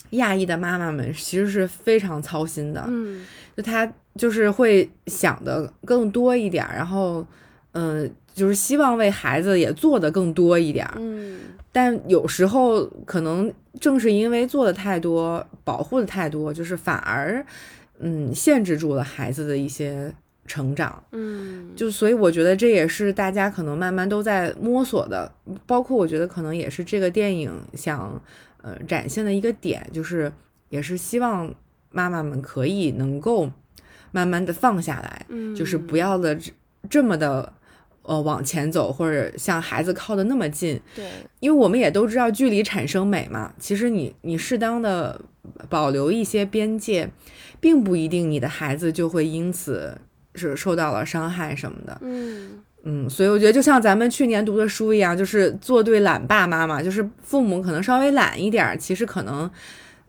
[0.09, 7.25] 亚裔的妈妈们其实是非常操心的，嗯就她就是会想的更多一点儿，然后
[7.73, 10.95] 嗯、就就是希望为孩子也做的更多一点儿。
[10.97, 11.39] 嗯
[11.71, 17.45] 但有时候可能正是因为做的太多，保护的太多，就是反而
[17.99, 20.11] 嗯限制住了孩子的一些
[20.45, 21.01] 成长。
[21.11, 25.31] 嗯，就所以我觉得这也是大家可能慢慢都在摸索的，
[25.65, 28.21] 包括我觉得可能也是这个电影想
[28.61, 30.31] 呃展现的一个点，就是
[30.69, 31.53] 也是希望
[31.89, 33.51] 妈妈们可以能够
[34.11, 36.51] 慢慢的放下来，嗯就是不要的这
[36.89, 37.53] 这么的
[38.03, 43.53] 呃往前走，或者向孩子靠的那么近，对，因为我们也都知道距离产生美嘛。
[43.59, 45.21] 其实你你适当的
[45.69, 47.09] 保留一些边界，
[47.59, 49.97] 并不一定你的孩子就会因此
[50.35, 51.97] 是受到了伤害什么的。
[52.01, 59.49] 嗯嗯，所以我觉得就像咱们去年读的书一样，就是做对懒爸妈妈，就是父母可能稍微懒一点儿，其实可能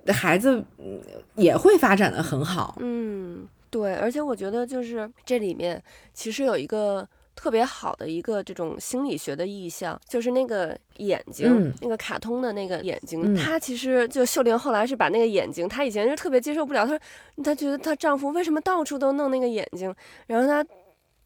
[0.09, 1.01] 孩子嗯
[1.35, 2.77] 也会发展的很好。
[2.81, 5.83] 嗯，对，而且我觉得就是这里面
[6.15, 7.07] 其实有一个
[7.37, 17.01] 特别好的一个这种心理学的意象，就是那个眼睛，嗯那个卡通的那个眼睛，嗯她其实就秀玲后来是把那个眼睛，她以前是特别接受不了，她说
[17.45, 19.95] 她觉得她丈夫为什么到处都弄那个眼睛，
[20.27, 20.65] 然后她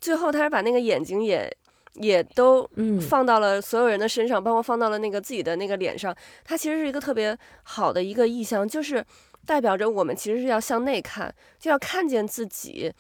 [0.01, 1.51] 最后他是把那个眼睛也
[1.95, 6.15] 也都嗯放到了所有人的身上，包括放到了那个自己的那个脸上。
[6.45, 9.05] 它其实是一个特别好的一个意象，就是
[9.47, 12.93] 代表着我们其实是要向内看，就要看见自己，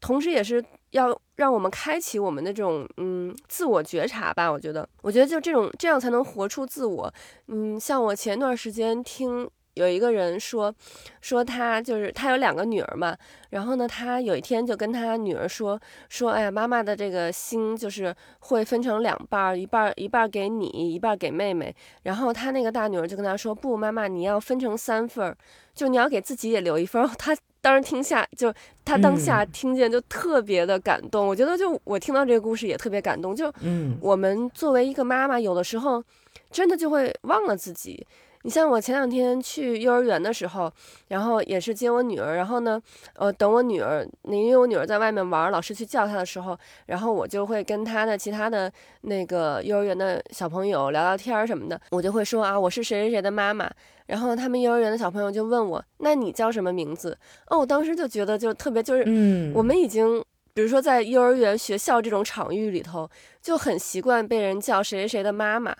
[0.00, 4.50] 同时也是要让我们开启我们的这种嗯自我觉察吧。
[4.50, 7.12] 我觉得，我觉得就这种这样才能活出自我。
[7.48, 9.48] 嗯，像我前段时间听。
[9.76, 10.74] 有一个人说，
[11.20, 13.14] 说他就是他有两个女儿嘛，
[13.50, 21.74] 然后呢，他有一天就跟他女儿说，说，哎呀，妈妈的这个心就是会分成两半儿，一半儿一半儿给你，一半儿给妹妹。
[22.04, 25.36] 然后他那个大女儿就跟他说，不，妈妈，你要分成三份儿，
[25.74, 27.06] 就你要给自己也留一份儿。
[27.18, 28.50] 他当时听下，就
[28.82, 31.26] 他当下听见就特别的感动。
[31.26, 33.36] 我觉得就我听到这个故事也特别感动。
[33.36, 36.02] 就嗯我们作为一个妈妈，有的时候
[36.50, 38.06] 真的就会忘了自己。
[38.46, 40.72] 你像我前两天去幼儿园的时候，
[41.08, 42.80] 然后也是接我女儿，然后呢，
[43.16, 46.56] 呃，等我女儿，那因为我女儿在外面玩，老师去叫她的时候，
[46.86, 53.68] 然后我就会跟她的其他的那个幼儿园的小朋友聊聊天儿什么的，我就会说啊，我是谁谁谁的妈妈，
[54.06, 57.18] 然后他们幼儿园的小朋友就问我，那你叫什么名字？
[57.48, 63.10] 哦，我当时就觉得就特别就是嗯，我们已经，比如说在幼儿园、学校这种场域里头，
[63.42, 65.74] 就很习惯被人叫谁谁谁的妈妈，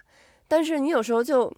[0.48, 1.52] 但是你有时候就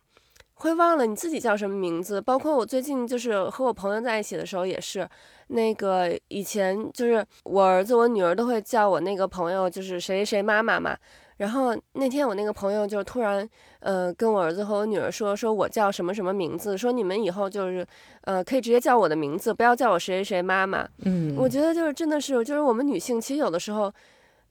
[0.59, 2.21] 会忘了你自己叫什么名字。
[2.21, 5.09] 包括我最近就是和我朋友在一起的时候，也是
[5.49, 10.97] 那个以前就是我儿子、我女儿都会叫我那个朋友就是谁谁谁妈妈嘛。
[11.39, 17.87] 然后那天我那个朋友就突然，呃，跟我儿子和我女儿说，说我叫什么什么名字，说你们以后就是，
[18.23, 20.85] 呃，可以直接叫我的名字，不要叫我谁谁谁妈妈。
[21.05, 23.93] 嗯，我觉得就是真的是，就是我们女性其实有的时候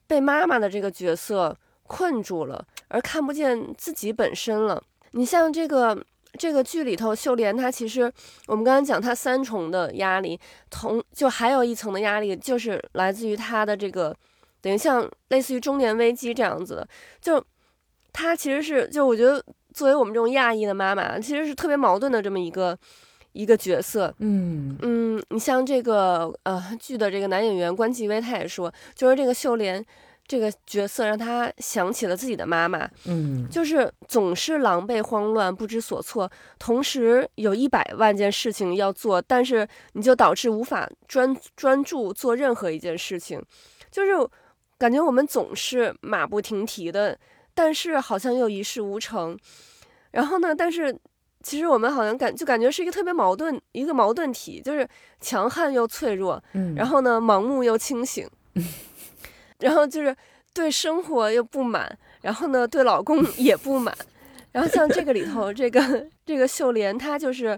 [0.07, 1.53] 被妈妈的这个角色
[1.87, 4.81] 困住了，而看不见自己本身了。
[5.11, 5.97] 你像这个
[6.37, 8.11] 这个剧里头，秀莲她其实
[8.47, 10.39] 我们刚刚讲她三重的压力，
[10.69, 14.15] 同就还有一层的压力就是来自于她的这个
[14.61, 16.87] 等于像类似于中年危机这样子的，
[17.21, 17.43] 就
[18.11, 19.43] 她其实是就我觉得
[19.73, 22.77] 作为我们这种亚裔的妈妈，其实是特别矛盾的这么一个
[23.33, 24.13] 一个角色。
[24.19, 29.83] 嗯嗯，你像这个呃剧的这个男演员关继威，他也说，就是这个秀莲
[30.27, 33.47] 这个角色让他想起了自己的妈妈，嗯。
[33.49, 43.41] 就是总是狼狈慌乱、不知所措，同时有一百万件事情要做，但是你就导致无法专专注做任何一件事情，
[43.89, 44.11] 就是
[44.77, 47.17] 感觉我们总是马不停蹄的，
[47.53, 49.37] 但是好像又一事无成。
[50.11, 50.97] 然后呢，但是
[51.41, 54.87] 其实我们好像感就感觉是一个特别矛盾，一个矛盾体，就是
[55.21, 58.27] 强悍又脆弱，嗯，然后呢，盲目又清醒，
[59.59, 60.15] 然后就是
[60.53, 63.95] 对生活又不满，然后呢，对老公 也不满。
[64.51, 67.57] 然后像这个里头，这个这个秀莲，她就是，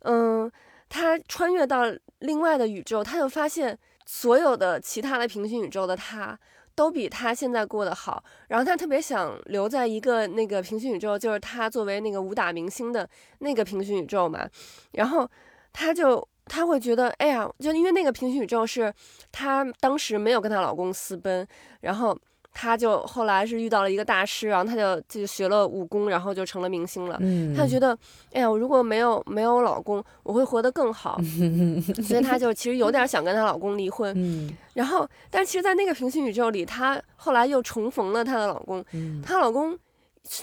[0.00, 0.50] 嗯，
[0.88, 1.84] 她穿越到
[2.20, 6.36] 另外的宇宙，她就发现所有的其他的平行宇宙的她
[6.74, 8.24] 都比她现在过得好。
[8.48, 14.48] 然后她特别想留在一个那个平行宇宙，就是她作为那个武打明星的那个平行宇宙嘛。
[14.92, 15.28] 然后
[15.72, 18.92] 她就她会觉得，哎呀，就因为那个平行宇宙是
[19.32, 21.46] 她当时没有跟她老公私奔，
[21.80, 22.14] 然后
[22.52, 27.16] 她就后来是遇到了一个大师，然后她就就学了武功，然后就成了明星了。
[27.22, 27.96] 嗯，她就觉得，
[28.32, 31.18] 哎呀，我如果没有没有老公，我会活得更好，
[32.06, 34.12] 所以她就其实有点想跟她老公离婚。
[34.14, 39.78] 嗯然后，但其实，在那个平行宇宙里，她后来又重逢了她的老公，嗯她老公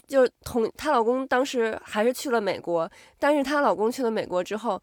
[0.07, 4.81] 就是同她老公当时还是去了美国，但是她老公去了美国之后，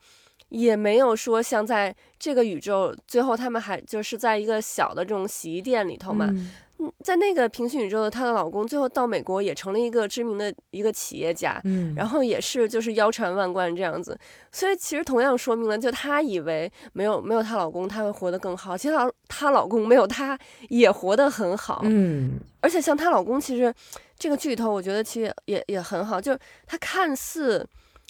[0.48, 6.50] 也没有说像在这个宇宙最后他们还就是在一个小的这种洗衣店里头嘛，嗯。
[6.78, 14.14] 嗯，在那个平行宇宙的她的老公最后到美国也成了一个知名的一个企业家，嗯，然后也是就是腰缠万贯这样子，
[14.52, 20.38] 所以其实同样说明了，就她以为没有没有她老公她会活得更好，其实她她老公没有她
[20.68, 23.72] 也活得很好，嗯，而且像她老公其实
[24.18, 27.66] 这个剧头我觉得其实也也很好，就是她看似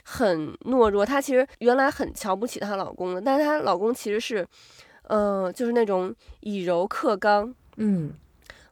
[0.09, 4.46] 很懦弱，她其实原来很瞧不起她老公的，但是她老公其实是，
[5.02, 8.14] 呃，就是那种以柔克刚，嗯。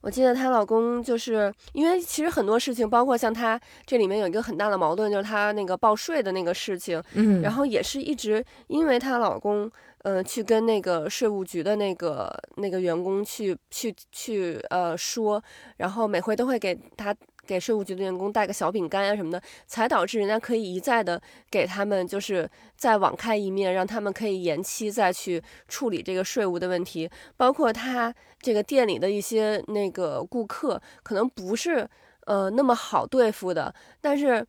[0.00, 9.68] 我记得她老公就是因为其实很多事情，包括像她这里面有一个很大的矛盾，就是她那个报税的那个事情，嗯，然后也是一直因为她老公，
[10.02, 15.42] 呃，去跟那个税务局的那个那个员工去去去呃说，
[15.78, 17.12] 然后每回都会给她。
[17.46, 21.20] 给税务局的员工带个小饼干啊什么的，才导致人家可以一再的
[21.50, 28.14] 给他们就是再网开一面，让他们可以延期再去处理这个税务的问题，包括他。
[28.40, 31.88] 这个店里的一些那个顾客可能不是
[32.26, 34.46] 呃那么好对付的，但是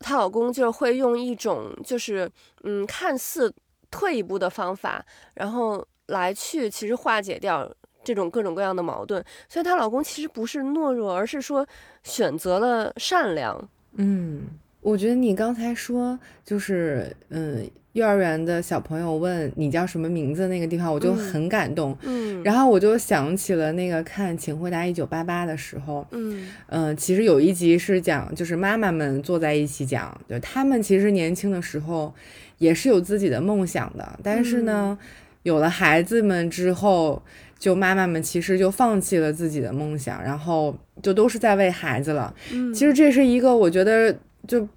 [0.00, 2.28] 她老公就会用一种就是
[2.64, 3.54] 嗯看似
[3.88, 7.72] 退一步的方法，然后来去其实化解掉
[8.06, 9.22] 这种各种各样的矛盾。
[9.48, 11.66] 所以她老公其实不是懦弱，而是说
[12.04, 13.68] 选择了善良。
[13.96, 14.42] 嗯，
[14.80, 17.68] 我觉得你刚才说就是嗯。
[17.96, 21.96] 幼儿园的小朋友问你叫什么名字那个地方，我就很感动。
[22.02, 32.14] 嗯，然后我就想起了那个看《请回答一九八八》的时候，嗯嗯，其实有一集是讲，就是妈妈们坐在一起讲，就他们其实年轻的时候
[32.58, 34.98] 也是有自己的梦想的，但是呢，
[35.44, 37.22] 有了孩子们之后，
[37.58, 42.34] 就妈妈们其实就放弃了自己的梦想，然后就都是在为孩子了。
[42.52, 44.68] 嗯，其实这是一个我觉得就。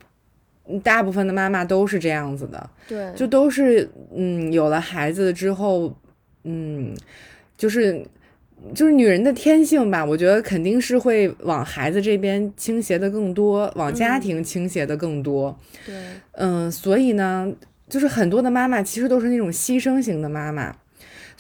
[0.83, 5.91] 大部分的妈妈都是这样子的，对，就都是嗯，有了孩子之后，
[6.43, 6.93] 嗯，
[7.57, 8.05] 就是
[8.75, 15.57] 就是女人的天性吧，我觉得肯定是会往孩子这边倾斜的更多，往家庭倾斜的更多，
[15.87, 15.95] 对，
[16.33, 17.51] 嗯，所以呢，
[17.89, 20.75] 就是很多的妈妈其实都是那种牺牲型的妈妈，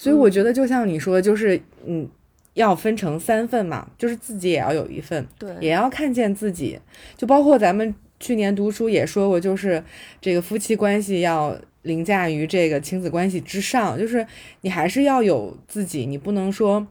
[0.01, 2.07] 所以我觉得就像你说，就是嗯，
[2.53, 6.79] 要分成三份嘛，就是自己也要有一份，对，也要看见自己，
[7.17, 7.93] 就包括咱们。
[8.21, 9.81] 去年读书也说过，就是
[10.19, 14.27] 这个夫妻关系要凌驾于这个亲子关系之上，就是
[14.59, 16.85] 你还是要有自己，你不能说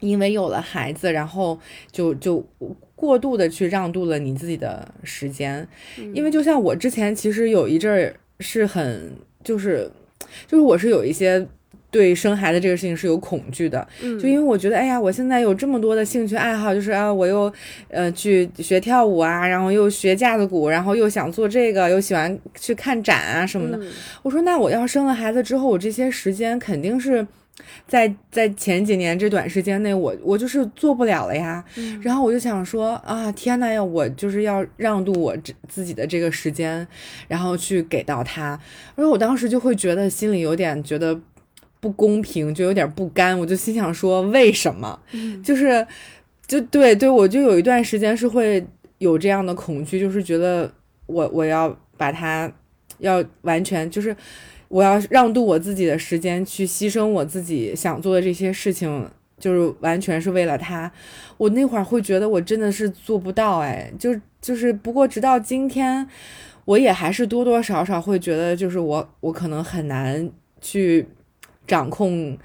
[0.00, 1.56] 因为有了孩子，然后
[1.92, 2.44] 就就
[2.96, 5.64] 过度的去让渡了你自己的时间，
[6.12, 9.12] 因为就像我之前其实有一阵儿是很
[9.44, 9.88] 就是
[10.48, 11.46] 就是我是有一些。
[11.90, 13.86] 对生孩子这个事情是有恐惧的，
[14.20, 17.50] 就因为我觉得，哎呀，我现在有这么多的兴趣爱好，就是啊，我又
[17.88, 23.78] 呃去学跳舞啊，然后又学架子鼓，然后又想做这个，又喜欢去看展啊什么的。
[24.22, 27.26] 我说，那我要生了孩子之后，我这些时间肯定是
[27.86, 31.64] 在在前几年这短时间内，我我就是做不了了呀。
[32.02, 36.86] 然后我就想说，啊，天呐呀，我就是要让渡我自自己的这个时间，
[37.28, 38.60] 然后去给到他。
[38.94, 41.18] 然后我当时就会觉得心里有点觉得。
[41.78, 44.98] 不公平，就有点不甘，我就心想说，为什么？
[45.44, 45.86] 就是，
[46.46, 48.66] 就对对，我就有一段时间是会
[48.98, 50.72] 有这样的恐惧，就是觉得
[51.06, 52.50] 我我要把它
[52.98, 54.16] 要完全，就是
[54.68, 59.08] 我要让渡我自己的时间，去牺牲我自己想做的这些事情，
[59.38, 60.90] 就是完全是为了他。
[61.36, 66.08] 我那会儿会觉得我真的是做不到，哎，就就是不过直到今天，
[66.64, 71.06] 我也还是多多少少会觉得，就是我我可能很难去。
[71.66, 72.36] 掌控，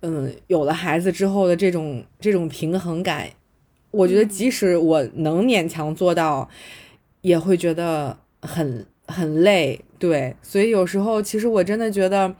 [0.00, 3.28] 嗯，有了孩子之后的这种这种平衡感，
[3.90, 6.48] 我觉得即使我能勉强做到，
[7.20, 9.80] 也会觉得很很累。
[9.98, 12.34] 对，所以有时候其实我真的觉得，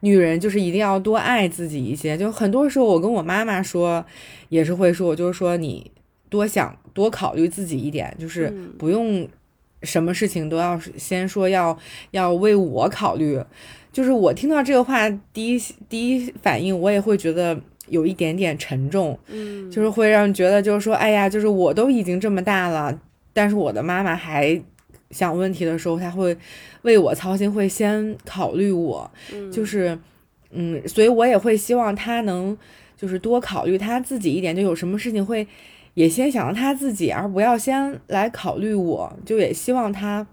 [0.00, 2.18] 女人就是一定要多爱自己一些。
[2.18, 4.04] 就很多时候我跟我妈妈说，
[4.50, 5.90] 也是会说，我就是说你
[6.28, 9.26] 多想多考虑自己一点，就是不用
[9.82, 11.78] 什么事情都要先说要
[12.10, 13.40] 要为我考虑。
[13.92, 17.58] 就是我听到这个话，第一第一反应我也会觉得
[17.88, 22.96] 有一点点沉重，嗯，就是会让人觉得就是说，哎呀，就是我都已经这么大了，
[23.32, 24.60] 但是我的妈妈还
[25.10, 26.36] 想问题的时候，她会
[26.82, 29.10] 为我操心，会先考虑我，
[29.50, 29.98] 就是，
[30.50, 32.56] 嗯，所以我也会希望她能
[32.96, 35.46] 就是多考虑她自己一点，就有什么事情会
[35.94, 40.26] 也先想到她自己，而不要先来考虑我，就也希望她。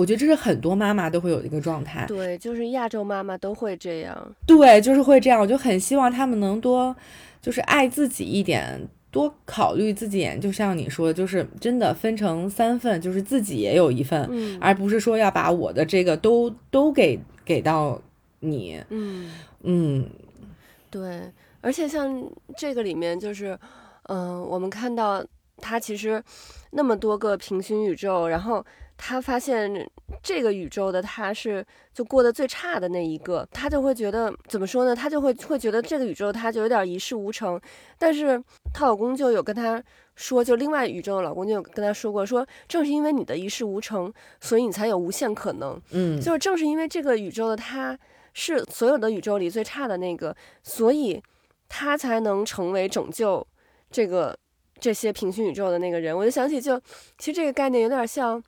[0.00, 5.38] 我觉得这是很多妈妈都会有一个状态，对，就是亚洲妈妈都会这样，对，就是会这样。
[5.38, 6.96] 我就很希望他们能多，
[7.42, 8.80] 就是爱自己一点，
[9.10, 10.26] 多考虑自己。
[10.40, 18.00] 就像你说，就是真的分成三份，就是自己也有一份，嗯，而不是说要把我的这个都都给给到
[18.38, 19.30] 你，嗯
[19.64, 20.08] 嗯，
[20.88, 21.30] 对。
[21.60, 22.26] 而且像
[22.56, 23.58] 这个里面就是，
[24.04, 25.22] 嗯，我们看到
[25.58, 26.24] 他其实
[26.70, 28.64] 那么多个平行宇宙，然后
[29.02, 29.90] 他发现
[30.22, 34.94] 这个宇宙的他是就过得最差的那一个，他就会觉得怎么说呢？
[34.94, 37.58] 他就会会觉得这个宇宙他就有点一事无成。
[37.98, 38.40] 但是
[38.74, 39.82] 她老公就有跟她
[40.16, 45.80] 说，就另外宇宙的老公就有跟她说过，说正是因为你的一事无成，所以你才有无限可能。
[45.92, 47.98] 嗯，就是正是因为这个宇宙的他
[48.34, 51.20] 是所有的宇宙里最差的那个，所以
[51.70, 53.44] 他才能成为拯救
[53.90, 54.36] 这个
[54.78, 56.14] 这些平行宇宙的那个人。
[56.14, 56.78] 我就想起就，
[57.16, 58.42] 其实这个概念有点像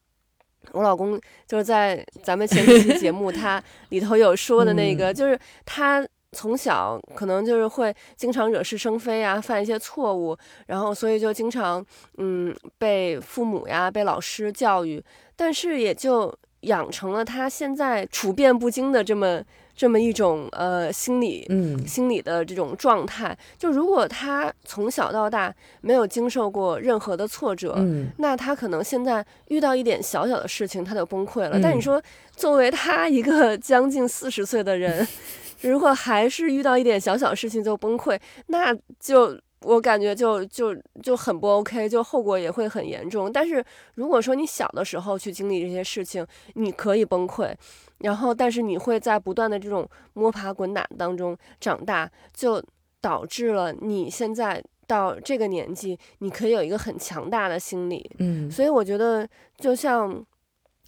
[0.70, 6.06] 我老公就是在咱们前几期节目他 里头有说的那个，就是他。
[6.34, 10.34] 从小可能就是会经常惹是生非啊，犯一些错误，
[10.66, 11.84] 然后所以就经常
[12.16, 15.04] 嗯被父母呀、被老师教育，
[15.36, 19.40] 但是也就养成了他现在处变不惊的这么
[19.74, 23.36] 这么一种呃心理嗯心理的这种状态。
[23.58, 31.58] 就如果他从小到大没有经受过任何的挫折，嗯那他可能现在遇到一点小小的事情他就崩溃了。
[31.62, 32.02] 但你嗯说，
[32.36, 35.06] 作为他一个将近四十岁的人，
[35.62, 43.30] 如果还是遇到一点小小事情就崩溃，那就我感觉就就就很不 OK，就后果也会很严重。
[43.30, 47.54] 但是如果说你小的时候去经历这些事情，你可以崩溃，
[47.98, 52.62] 然后但是你会在不断的这种摸爬滚打当中长大，就
[53.00, 58.10] 导致了你现在到这个年纪，你可以有一个很强大的心理。
[58.18, 59.26] 嗯所以我觉得，
[59.58, 60.24] 就像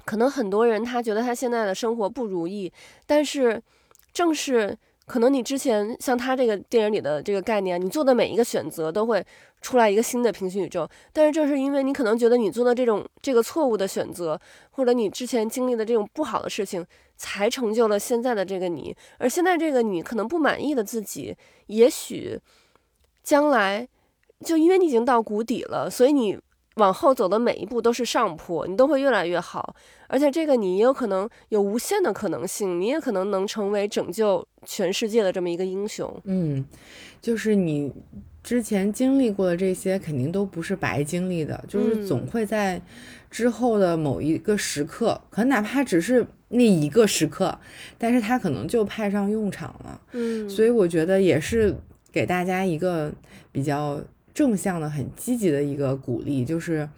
[0.05, 2.73] 可能很多人他觉得他现在的生活不如意，
[3.07, 3.63] 但是
[4.13, 4.77] 正是
[5.07, 9.25] 可能你之前像他这个电影里的这个概念，你做的每一个选择都会
[9.61, 14.41] 出来一个新的平行宇宙，但是正是因为你可能觉得你做的这种这个错误的选择，
[14.71, 16.85] 或者你之前经历的这种不好的事情，
[17.17, 21.37] 才成就了现在的这个你，而现在这个你可能不满意的自己，
[21.67, 22.41] 也许
[23.23, 23.87] 将来
[24.41, 26.39] 就因为你已经到谷底了，所以你
[26.77, 29.77] 往后走的每一步都是上坡，你都会越来越好。
[30.15, 36.09] 而且这个你也有可能有无限的可能性，你也可能能成为拯救全世界的这么一个英雄。
[36.23, 36.65] 嗯，
[37.21, 37.93] 就是你
[38.45, 42.81] 之前经历过的这些，肯定都不是白经历的，就是总嗯会在
[43.29, 47.59] 之后的某一个时刻，可能哪怕只是那一个时刻，
[47.99, 50.01] 但是它可能就派上用场了。
[50.13, 51.75] 嗯，所以我觉得也是
[52.13, 53.13] 给大家一个
[53.51, 54.01] 比较
[54.33, 56.89] 正向的、很积极的一个鼓励，就是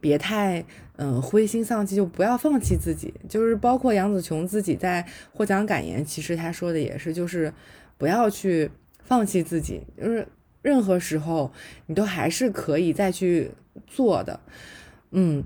[0.00, 0.64] 别太
[0.96, 3.14] 嗯、灰心丧气，就不要放弃自己。
[3.28, 7.52] 就是包括杨紫琼自己在获奖感言，其实她说的也是，就是
[7.96, 8.70] 不要去
[9.04, 10.26] 放弃自己，就是
[10.62, 11.52] 任何时候
[11.86, 13.50] 你都还是可以再去
[13.86, 14.40] 做的，
[15.12, 15.44] 嗯。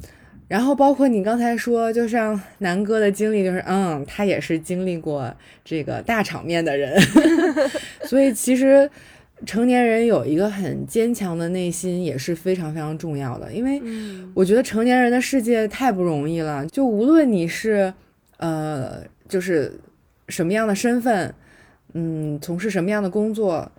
[0.49, 5.35] 然后包括你刚才说，就像南哥的经历，就是嗯，他也是经历过
[5.65, 7.01] 这个大场面的人，
[8.05, 8.91] 所以其实
[9.45, 17.93] 成年人有一个很坚强的内心也是非常非常重要的，因为嗯我觉得成年人的世界太不容易了，就无论你是
[18.39, 19.73] 呃，就是
[20.29, 21.35] 什么样的身份，
[21.95, 23.71] 嗯，从事什么样的工作，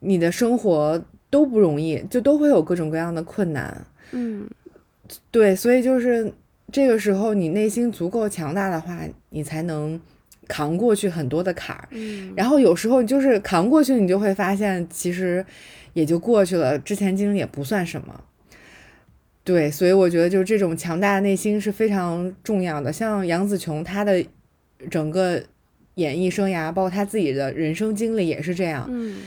[0.00, 3.86] 你的生活都不容易，就都会有各种各样的困难。
[4.12, 4.48] 嗯
[5.30, 6.32] 对，所以就是
[6.72, 9.00] 这个时候，你内心足够强大的话，
[9.30, 10.00] 你才能
[10.50, 11.86] 扛过去很多的坎儿。
[11.92, 15.46] 嗯，然后有时候你就是扛过去，你就会发现其实
[15.92, 18.24] 也就过去了，之前经历也不算什么。
[19.44, 22.92] 对，所以我觉得就是这种强大的内心是非常重要的。
[22.92, 24.24] 像杨紫琼，她的
[24.90, 25.40] 整个
[25.94, 28.86] 演艺生涯，包括她自己的人生经历也是这样。
[28.90, 29.18] 嗯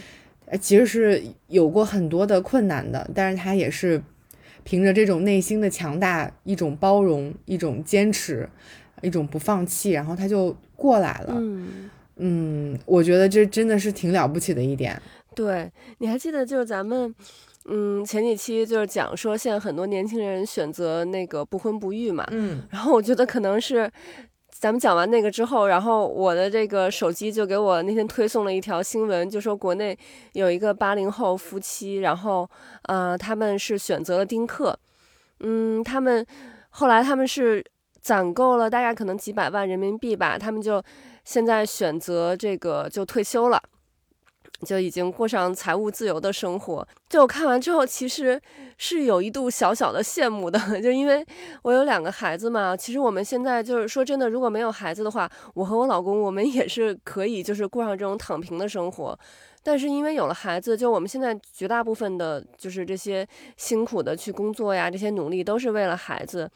[0.47, 4.01] 呃，其实是有过很多的困难的，但是她也是
[4.63, 8.47] 凭着这种内心的强大，一种包容，一种坚持，
[9.04, 11.36] 一种不放弃，然后他就过来了。
[11.38, 14.99] 嗯，嗯，我觉得这真的是挺了不起的一点。
[15.36, 17.14] 对，你还记得就是咱们。
[17.66, 23.89] 嗯，前几期就是讲说，现在很多年轻人选择那个不婚不育嘛，嗯然后我觉得可能是
[24.49, 29.97] 咱们讲完那个之后，然后我的这个手机就给我那天推送了一条新闻，就说国内
[30.34, 32.45] 有一个八零后夫妻，然后
[32.89, 34.78] 呃他们是选择了丁克，
[35.39, 36.26] 嗯，他们
[36.70, 37.64] 后来他们是
[38.04, 40.84] 攒够了大概可能几百万人民币吧，他们就
[41.26, 43.60] 现在选择这个就退休了。
[44.64, 46.88] 就已经过上财务自由的生活。
[47.10, 48.41] 就我看完之后，其实
[48.78, 51.26] 是有一度小小的羡慕的， 就因为
[51.64, 52.78] 我有两个孩子嘛。
[52.78, 59.20] 其实我们现在就是说真的，如果没有孩子的话，我和我老公我们也是可以就是过上这种躺平的生活。
[59.62, 63.28] 但是因为有了孩子，就我们现在绝大部分的就是这些
[63.58, 66.49] 辛苦的去工作呀，这些努力都是为了孩子。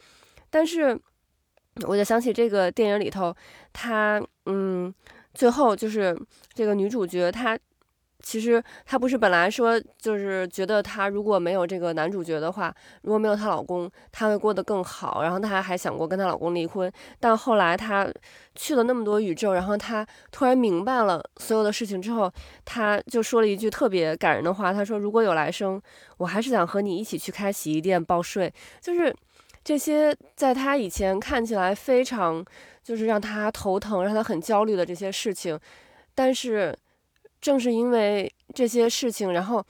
[0.48, 0.98] 但是
[1.86, 3.34] 我就想起这个电影里头，
[3.72, 4.92] 她嗯，
[5.34, 6.18] 最后就是
[6.54, 7.58] 这个女主角她。
[8.20, 15.22] 其实她不是本来说就是觉得她如果没有这个男主角的话，如果没有她老公，她会过得更好。
[15.22, 18.12] 然后她还想过跟她老公离婚，但后来她
[18.56, 22.30] 去了那么多宇宙，然后她突然明白了所有的事情之后，
[22.64, 25.80] 她就说了一句特别感人的话，她说：“如果有来生，
[26.16, 28.52] 我还是想和你一起去开洗衣店报税。”
[28.82, 29.14] 就是
[29.68, 32.42] 这些在她以前看起来非常
[32.82, 35.58] 就是让她头疼、让她很焦虑的这些事情，
[36.14, 36.74] 但是。
[37.40, 39.64] 正是因为这些事情，然后，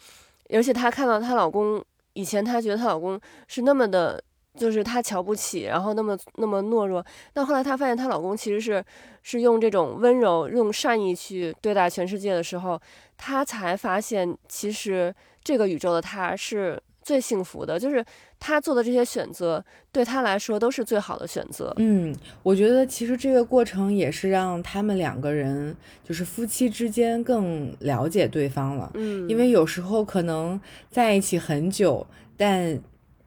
[0.49, 1.84] 而且她看到她老公
[2.14, 4.18] 以前，她觉得她老公是那么的，
[4.57, 7.05] 就是她瞧不起，然后那么那么懦弱。
[7.34, 8.82] 但后来她发现她老公其实是
[9.22, 12.80] 是用这种温柔、用善意去对待全世界的时候，
[13.18, 16.82] 她才发现其实这个宇宙的她是。
[17.09, 18.05] 最幸福的就是
[18.39, 21.73] 他做的这些选择，对他来说都是最好的选择。
[21.79, 28.91] 嗯，我觉得其实这个过程也是让他们两个人，就是夫妻之间更了解对方了。
[28.93, 32.07] 嗯，因为有时候可能在一起很久，
[32.37, 32.79] 但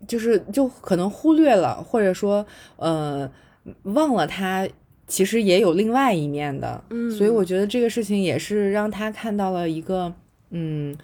[0.08, 3.28] 就是就可能忽略了，或者说呃
[3.86, 4.70] 忘了他
[5.08, 6.84] 其实也有另外一面的。
[6.92, 10.14] 嗯，所以我觉得这个事情也是让他看到了一个
[10.52, 10.96] 嗯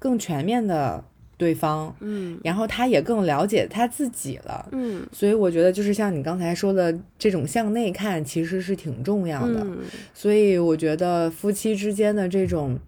[0.00, 1.04] 更全面的。
[1.44, 9.66] 对方，嗯，然后他也更了解他自己了，嗯，所以我觉得就是像你刚才说的这种向内看，其实是挺重要的。
[10.14, 12.78] 所以我觉得夫妻之间的这种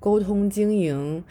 [0.00, 1.22] 沟通经营，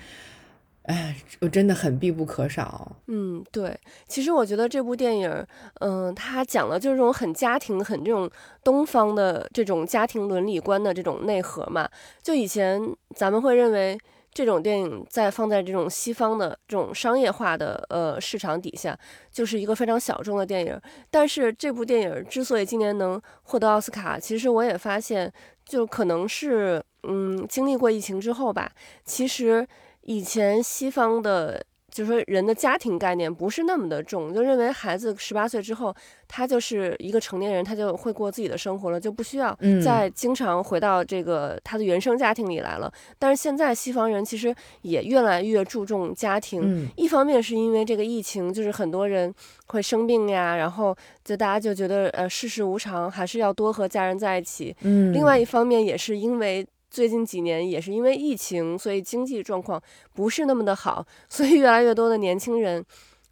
[0.83, 2.95] 哎，我真的很必不可少。
[3.07, 3.75] 嗯，对，
[4.07, 5.45] 其实我觉得这部电影，
[5.79, 8.29] 嗯，它讲的就是这种很家庭、很这种
[8.63, 11.89] 东方的这种家庭伦理观的这种内核嘛。
[12.21, 12.79] 就以前
[13.15, 13.97] 咱们会认为。
[14.35, 18.95] 这种电影在放在这种西方的这种商业化的呃市场底下，
[19.31, 20.79] 就是一个非常小众的电影。
[21.09, 25.31] 但是这部电影之所以今年能获得奥斯卡，其实我也发现，
[25.63, 28.69] 就可能是嗯经历过疫情之后吧。
[29.05, 29.65] 其实
[30.01, 31.65] 以前西方的。
[31.95, 35.95] 就是说，人的家庭概念不是那么的重，就认为孩子十八岁之后，
[36.27, 42.91] 他就是一个成年人，他就会过自己的生活了，就不需要再经常回到这个他的原生家庭里来了。
[43.17, 49.33] 但是现在西方人其实也越来越注重家庭，一方面是因为这个疫情，就是很多人
[49.67, 50.93] 会生病呀，然后
[51.23, 54.75] 就大家就觉得呃世事无常，还是要多和家人在一起。
[54.81, 56.67] 嗯，另外一方面也是因为。
[56.95, 59.81] 最近几年也是因为疫情，所以经济状况
[60.13, 62.81] 不是那么的好，所以越来越多的年轻人，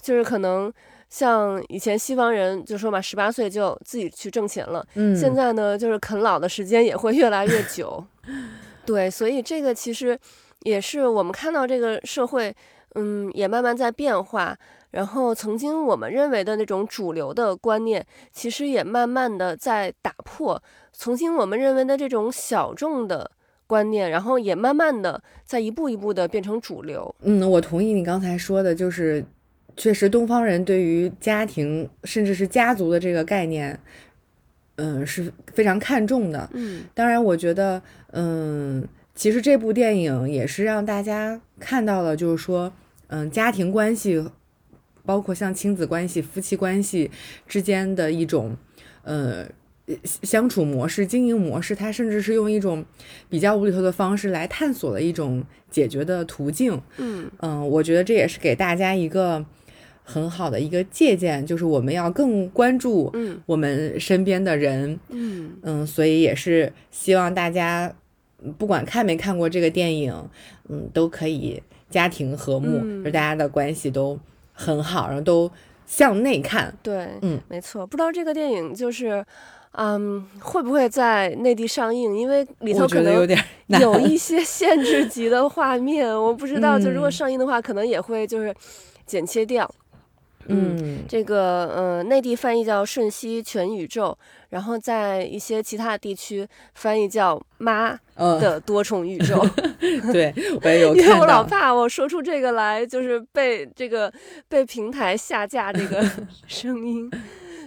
[0.02, 0.72] 就是可能
[1.10, 4.86] 像以前西方人就说嘛，十八岁就自己去挣钱了。
[4.96, 8.06] 嗯，现在呢，就是啃老的时间也会越来越久。
[8.86, 10.20] 对，所以这个其实
[10.64, 12.54] 也是我们看到这个社会，
[12.96, 14.54] 嗯，也慢慢在变化。
[14.92, 20.62] 然后曾经我们认为的那种主流的观念，其实也慢慢的在打破。
[20.92, 23.32] 曾经我们认为的这种小众的。
[23.66, 27.14] 观念，然后也慢慢的在一步一步的变成主流。
[27.22, 29.24] 嗯，我同意你刚才说的，就是
[29.76, 33.80] 确实东方人对于家庭甚至是家族的这个概念，
[34.76, 36.50] 嗯，是非常看重的。
[36.54, 42.72] 嗯，当然，我觉得，嗯，其实这部电影也是让大家看到了，就是说，
[43.08, 44.30] 嗯，家庭关系，
[45.06, 47.10] 包括像亲子关系、夫妻关系
[47.48, 48.56] 之间的一种，
[49.04, 49.48] 呃。
[50.04, 52.84] 相处模式、经营模式，它甚至是用一种
[53.30, 56.82] 比较无厘头的方式来探索的一种解决的途径。
[56.98, 59.44] 嗯嗯，我觉得这也是给大家一个
[60.04, 63.12] 很好的一个借鉴，就是我们要更关注
[63.46, 65.00] 我们身边的人。
[65.10, 67.94] 嗯嗯，所以也是希望大家
[68.58, 70.14] 不管看没看过这个电影，
[70.70, 74.20] 嗯，都可以家庭和睦，就大家的关系都
[74.52, 75.50] 很好，然后都
[75.86, 76.78] 向内看。
[76.84, 77.88] 对，嗯，没错。
[77.88, 79.26] 不知道这个电影就是。
[79.76, 82.16] 嗯，会不会在内地上映？
[82.16, 83.28] 因为里头可能
[83.80, 86.78] 有一些限制级的画面，我不知道。
[86.80, 88.54] 就如果上映的话，可能也会就是
[89.06, 89.70] 剪切掉。
[90.48, 94.16] 嗯，这个呃，内地翻译叫《瞬息全宇宙》，
[94.50, 96.46] 然后在一些其他地区
[96.76, 99.38] 翻译叫《妈的多重宇宙》。
[100.12, 100.94] 对，我也有。
[101.00, 104.12] 因为我老怕我说出这个来，就是被这个
[104.50, 106.06] 被平台下架这个
[106.46, 107.10] 声音。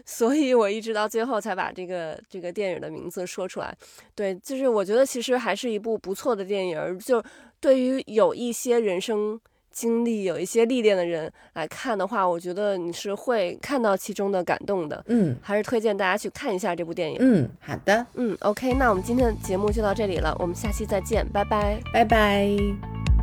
[0.09, 3.77] 所以，我一直到最后才把这个这个电影的名字说出来。
[4.15, 6.99] 对，就是我觉得其实还是一部不错的电影。
[7.01, 7.23] 就
[7.61, 9.39] 对于有一些人生
[9.73, 15.05] 经历、有一些历练的人来看的话，我觉得你是会看到其中的感动的。
[15.09, 17.17] 嗯，还是推荐大家去看一下这部电影。
[17.19, 18.07] 嗯，好的。
[18.15, 23.16] 嗯，OK，那我们今天的节目就到这里了，我们下期再见，拜拜，拜拜。